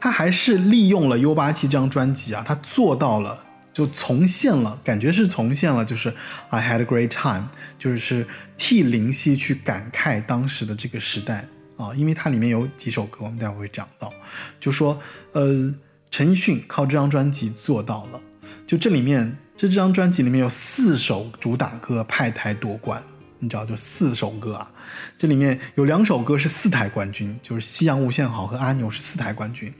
[0.00, 6.10] 他还是利用了 U 八七这张专辑啊，他做到了就重现了，感觉是重现了，就是
[6.50, 7.42] 《I Had a Great Time》，
[7.78, 8.26] 就是
[8.58, 11.46] 替林夕去感慨当时的这个时代
[11.76, 14.12] 啊，因为它里面有几首歌，我们待会会讲到，
[14.60, 15.00] 就说
[15.32, 15.74] 呃，
[16.10, 18.20] 陈奕迅靠这张专辑做到了。
[18.66, 23.02] 就这里面，这这张专辑里面有四首主打歌派台夺冠，
[23.38, 24.70] 你知道，就四首歌啊。
[25.16, 29.72] 这里面有两首歌是四台冠军，就是《夕阳无限好》和《阿牛》是四台冠军。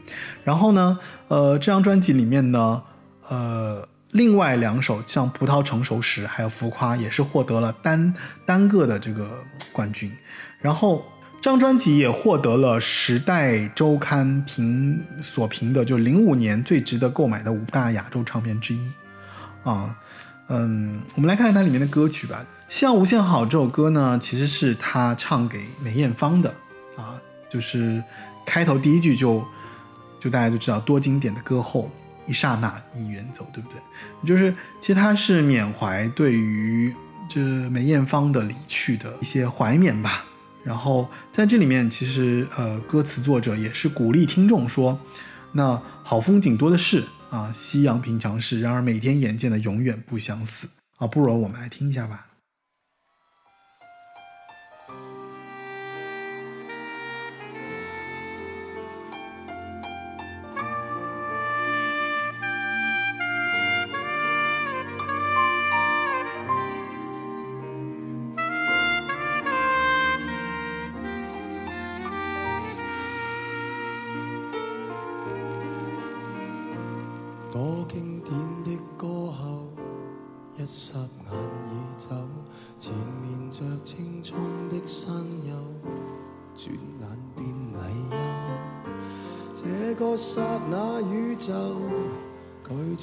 [0.44, 2.82] 然后呢，呃，这张专辑里面呢，
[3.28, 8.14] 呃，另外两首像《葡萄成熟时》还有《浮夸》也是获得了单
[8.46, 10.12] 单个的这个冠军。
[10.60, 11.04] 然后。
[11.42, 18.90] 这张专辑也获得了《时代周刊》评所评的，就是零五年最值得购买的五大亚洲唱片之一。
[19.64, 19.98] 啊，
[20.46, 22.46] 嗯，我们来看看它里面的歌曲吧。
[22.72, 26.48] 《夕阳无限好》这首歌呢，其实是他唱给梅艳芳的。
[26.96, 27.20] 啊，
[27.50, 28.00] 就是
[28.46, 29.44] 开头第一句就
[30.20, 31.90] 就大家就知道多经典的歌后，
[32.24, 33.80] 一刹那已远走，对不对？
[34.24, 36.94] 就是其实他是缅怀对于
[37.28, 40.24] 这梅艳芳的离去的一些怀缅吧。
[40.64, 44.98] 然后在这里面，其实呃，歌词作者也是鼓励听众说
[45.52, 52.31] ：“那好风景多的是啊，夕阳平常事，然而每天眼见的永远不相似啊。”不如我们来听一下吧。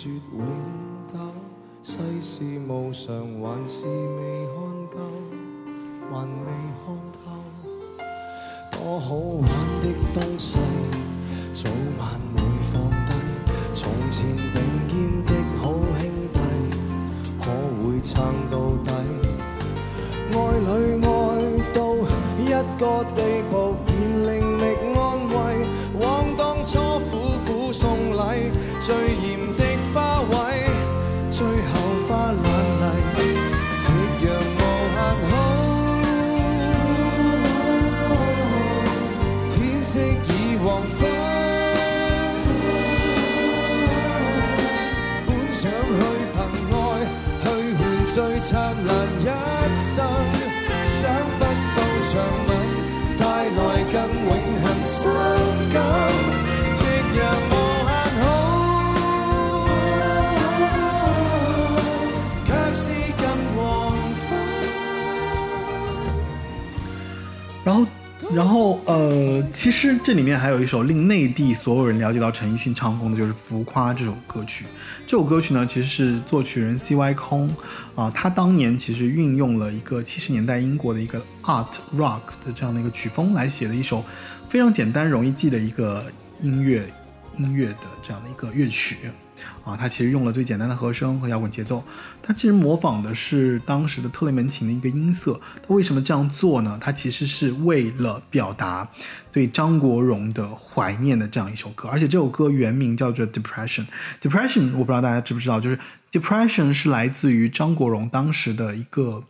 [0.10, 0.47] 永
[1.07, 1.20] 久
[1.84, 4.97] 世事无常还是未看够
[6.12, 6.45] 还未
[6.84, 7.28] 看透
[8.72, 9.43] 多好玩
[9.82, 10.57] 的东西
[11.53, 13.14] 早晚会放低。
[13.74, 16.39] 从前并肩的好兄弟
[17.39, 17.51] 可
[17.84, 18.91] 会撑到底
[20.32, 21.07] 爱侣爱
[21.74, 21.93] 到
[22.38, 22.49] 一
[22.80, 24.64] 个地步便另觅
[24.95, 25.36] 安慰
[25.99, 26.80] 枉当初
[27.12, 28.95] 苦苦送礼最
[68.32, 74.65] 然后呃，其实这里面还有一首令内地所有人了解到陈奕迅唱功的，就是《浮夸》这首歌曲。
[75.07, 77.13] 这首歌曲呢，其实是作曲人 C.Y.
[77.15, 77.49] 空
[77.95, 81.65] 啊，他当年其实运用了一个七十年代英国的一个 art
[81.97, 84.05] rock 的这样的一个曲风来写的一首
[84.47, 86.05] 非常简单容易记的一个
[86.39, 86.86] 音乐
[87.39, 88.97] 音乐的这样的一个乐曲。
[89.63, 91.83] 啊，他其实用了最简单的和声和摇滚节奏，
[92.21, 95.39] 他其实模仿的是当时的特雷门琴的一个音色。
[95.67, 96.77] 他为什么这样做呢？
[96.81, 98.87] 他其实是为了表达
[99.31, 101.87] 对张国荣的怀念的这样一首歌。
[101.89, 103.85] 而且这首歌原名叫做《Depression》
[104.21, 105.77] ，Depression 我不知道大家知不知道，就是
[106.11, 109.23] Depression 是来自于张国荣当时的一个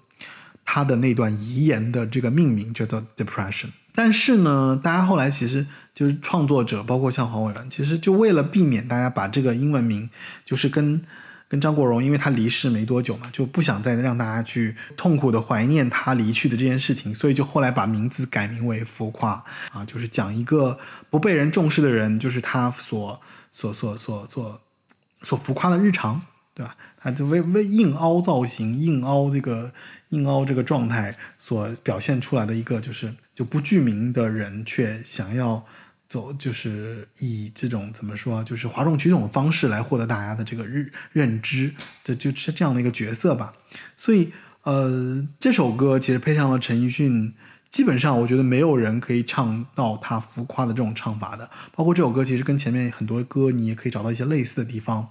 [0.64, 3.70] 他的那段遗言的这个命名，叫做 Depression。
[4.02, 10.10] 但是呢，大家后来其实就是创作者，包括像黄伟文，其实就为了避免大家把这个英文名，
[10.46, 11.02] 就是跟
[11.50, 19.44] 跟张国荣，因为他离世没多久嘛，就不想再让大家去痛苦的怀念他离去的这件事情，所以就后来把名字改名为《浮夸》
[19.78, 20.80] 啊，就是讲一个
[21.10, 23.20] 不被人重视的人，就是他所
[23.52, 24.62] 所所所所
[25.24, 26.22] 所浮夸的日常。
[26.56, 26.76] 对吧？
[27.00, 29.72] 他就为为硬凹造型、硬凹这个
[30.10, 35.66] 硬凹这个状态所表现出来的一个，就是就不具名的人，却想要
[36.10, 41.74] 走，就是以这种怎么说，就是哗众取宠的方式来获得大家的这个认认知，
[42.04, 43.54] 这就是这样的一个角色吧。
[43.96, 44.34] 所以，
[44.64, 47.34] 呃，这首歌其实配上了陈奕迅，
[47.72, 51.50] 基本上我觉得没有人可以唱到他浮夸的这种唱法的。
[51.74, 55.08] 包括这首歌，其实跟前面很多歌你也可以找到一些类似的地方，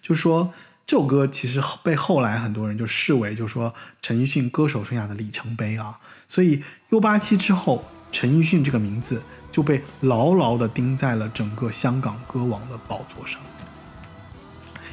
[0.00, 0.54] 就是说。
[0.84, 5.98] 这首歌其实被后来很多人就视为，就是说陈奕迅歌手生涯的里程碑啊。
[6.28, 13.40] 所以 U 八七之后，陈奕迅这个名字就被牢牢地钉在了整个香港歌王的宝座上，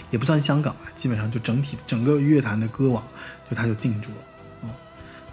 [0.09, 3.03] 也不算香港吧，基本上就整体整个乐坛的歌王，
[3.49, 4.17] 就他就定住了。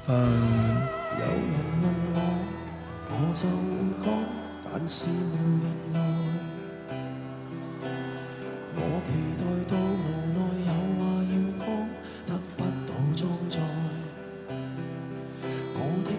[0.08, 0.86] 嗯。
[1.18, 1.30] 有人
[1.82, 2.18] 问我，
[3.08, 4.06] 我就会讲，
[4.72, 5.96] 但是无人来。
[8.76, 10.04] 我期待到无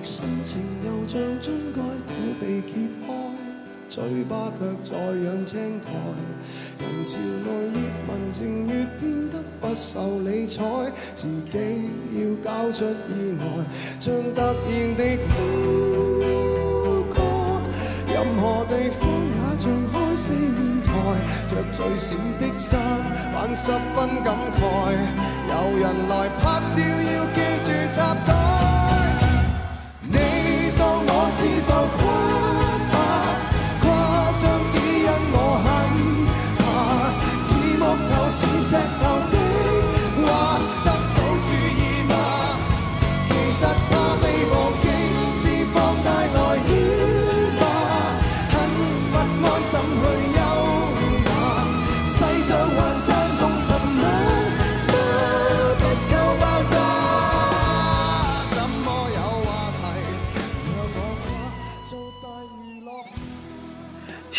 [0.08, 3.08] 心情又像樽盖都被揭开，
[3.90, 5.92] 嘴巴却在养青苔。
[6.80, 7.78] 人潮内越
[8.08, 10.64] 文静越变得不受理睬，
[11.14, 13.44] 自己要交出意外，
[14.00, 17.16] 像突然地枯干。
[18.08, 20.90] 任何地方也像开四面台，
[21.50, 22.80] 着最闪的衫，
[23.36, 24.58] 还十分感慨。
[25.50, 26.80] 有人来拍照，
[27.14, 28.77] 要记住插袋。
[31.38, 32.02] 是否夸
[32.92, 32.98] 吧？
[33.80, 33.86] 夸
[34.42, 35.68] 张只因我很
[36.58, 36.66] 怕，
[37.44, 38.70] 似木头似石
[39.00, 39.02] 头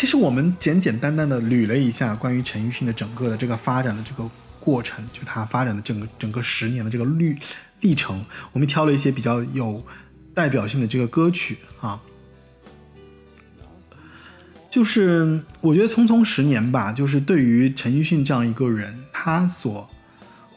[0.09, 4.27] 其实我们简简单单的捋了一下关于陈奕迅的整个的这个发展的这个
[4.59, 7.37] 过程，就他发展的整个整个十年的这个历
[7.81, 9.85] 历程，我们挑了一些比较有
[10.33, 12.01] 代表性的这个歌曲啊，
[14.71, 19.87] 就是我觉得匆匆十年吧，就是对于陈奕迅这样一个人，他所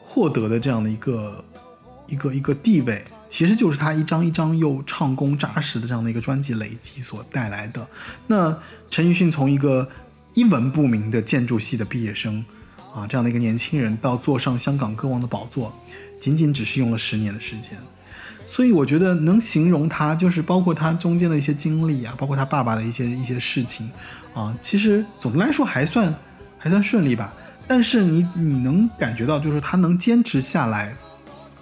[0.00, 1.44] 获得的这样的一个
[2.06, 3.04] 一个一个地位。
[3.32, 7.88] 其实就是他一张一张又唱功扎实的这样的一个专辑累积所带来的。
[8.26, 8.54] 那
[8.90, 9.88] 陈奕迅从一个
[10.34, 12.44] 一文不名的建筑系的毕业生，
[12.94, 15.74] 啊，这样的一个年轻人，到坐上香港歌王的宝座，
[16.20, 17.70] 仅仅只是用了十年的时间。
[18.46, 23.90] 所以我觉得能形容他，就是包括他中间的一些经历啊，包括他爸爸的一些一些事情，
[24.34, 26.14] 啊，其实总的来说还算
[26.58, 27.32] 还算顺利吧。
[27.66, 30.94] 但是你你能感觉到，就是他能坚持下来，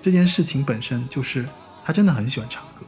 [0.03, 1.47] 这件事情本身就是。
[1.91, 2.87] 他真的很喜欢唱歌，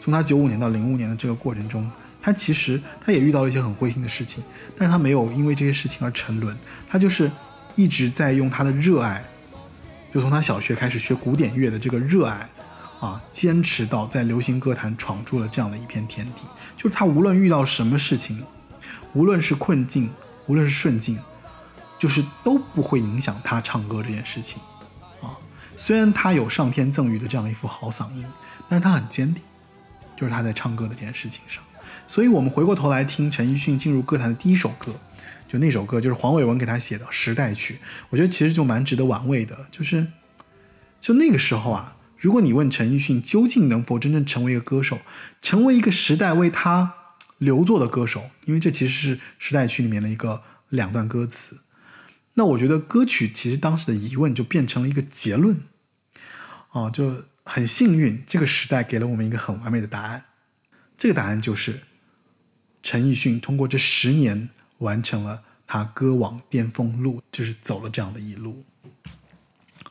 [0.00, 1.88] 从他九五年到零五年的这个过程中，
[2.20, 4.42] 他其实他也遇到了一些很灰心的事情，
[4.76, 6.56] 但是他没有因为这些事情而沉沦，
[6.88, 7.30] 他就是
[7.76, 9.24] 一直在用他的热爱，
[10.12, 12.48] 就从他小学开始学古典乐的这个热爱，
[12.98, 16.42] 啊，坚持到在流行歌坛闯出了这样的一片天地。
[16.76, 18.42] 就是他无论遇到什么事情，
[19.12, 20.10] 无论是困境，
[20.46, 21.16] 无论是顺境，
[21.96, 24.60] 就是都不会影响他唱歌这件事情。
[25.84, 28.24] 虽然他有上天赠予的这样一副好嗓音，
[28.68, 29.42] 但是他很坚定，
[30.16, 31.60] 就是他在唱歌的这件事情上。
[32.06, 34.94] 所以，我们回过头来听陈奕迅进入歌坛的第一首歌，
[35.48, 37.74] 就那首歌就是黄伟文给他写的《时代曲》，
[38.10, 39.66] 我觉得其实就蛮值得玩味的。
[39.72, 40.06] 就是，
[41.00, 45.00] 就那个时候啊，如果你问陈奕迅究竟能否真正成为一个歌手，
[45.40, 46.94] 成为一个时代为他
[47.38, 51.56] 留作的歌手，因为这其实是时代曲里面的一个两段歌词，
[52.34, 55.60] 那我觉得歌曲其实当时的疑问就变成了一个结论，
[56.72, 60.24] 啊，就很幸运，这个时代给了我们一个很完美的答案，
[60.98, 61.80] 这个答案就是
[62.82, 68.64] 陈奕迅通过这十年完成了他歌王巅峰路，就是走了这样的一路。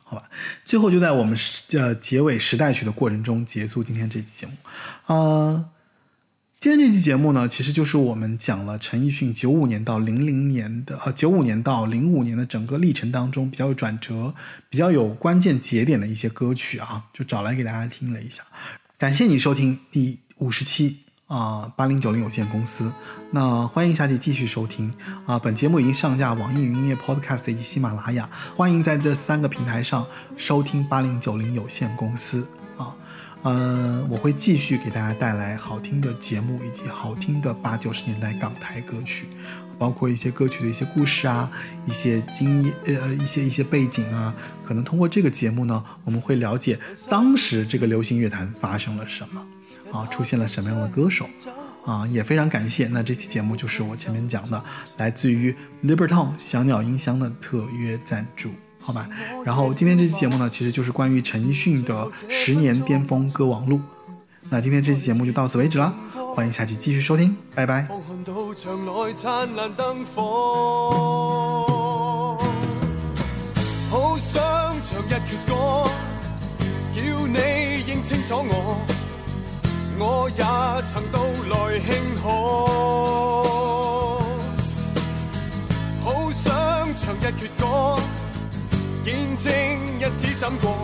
[0.04, 0.28] 好吧，
[0.64, 1.38] 最后就在我们
[1.72, 4.52] 呃结尾时代曲的过程中结束今天这期节目。
[5.06, 5.70] 呃，
[6.62, 14.32] 今天这期节目呢，其实就是我们讲了陈奕迅九五年到零零年的呃九五年到零五年的整个历程当中比较有转折、
[14.70, 18.44] 比较有关键节点的一些歌曲啊，就找来给大家听了一下。
[18.96, 20.98] 感谢你收听第五十期。
[21.26, 22.92] 啊，八零九零有限公司，
[23.32, 24.92] 那欢迎下期继续收听
[25.24, 25.38] 啊！
[25.38, 30.06] 本节目已经上架网易云音乐 Podcast 以及喜马拉雅，欢迎在这三个平台上
[30.36, 32.46] 收听八零九零有限公司！
[33.44, 39.26] 嗯，我会继续给大家带来好听的节目以及好听的八九十年代港台歌曲，
[39.78, 41.50] 包括一些歌曲的一些故事啊，
[41.84, 46.78] 一些经呃一些一些背景啊，可能通过这个节目呢，我们会了解
[47.10, 49.46] 当时这个流行乐坛发生了什么。
[49.92, 51.28] 啊，出现了什么样的歌手？
[51.84, 52.86] 啊，也非常感谢。
[52.86, 54.64] 那这期节目就是我前面讲的，
[54.96, 55.54] 来自于
[55.84, 58.48] Libertone 小鸟音箱的特约赞助，
[58.82, 59.08] 好吧？
[59.44, 63.80] 然后今天这期节目呢，其实就是关于陈奕迅的十年巅峰歌王录。
[64.50, 65.94] 那今天这期节目就到此为止了，
[66.34, 67.88] 欢迎下期继续收听，拜拜。
[73.88, 74.42] 好想
[74.82, 75.54] 唱一阙歌，
[76.94, 77.38] 叫你
[77.86, 78.76] 认清楚我。
[79.98, 80.42] 我也
[80.84, 81.88] 曾到来庆
[82.22, 82.24] 贺，
[86.02, 86.52] 好想
[86.96, 87.62] 唱一阙歌，
[89.04, 89.52] 见证
[89.98, 90.76] 日子怎过，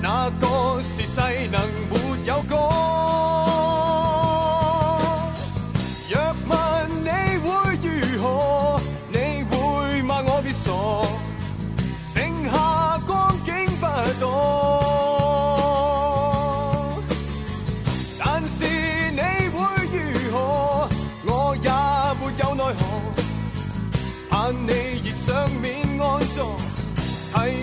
[0.00, 1.60] 那个时势能
[1.90, 2.54] 没有歌？
[6.08, 6.14] 若
[6.48, 6.54] 问
[7.02, 7.08] 你
[7.42, 7.48] 会
[7.82, 7.88] 如
[8.22, 8.80] 何，
[9.10, 9.16] 你
[9.50, 10.70] 会骂我别傻，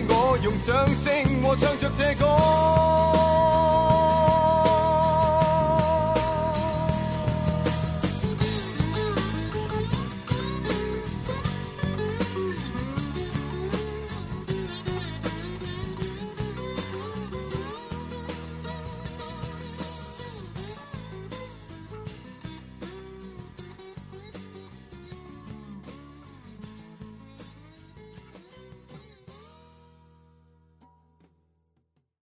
[0.10, 1.14] 我用掌声
[1.44, 3.91] 我唱着这歌。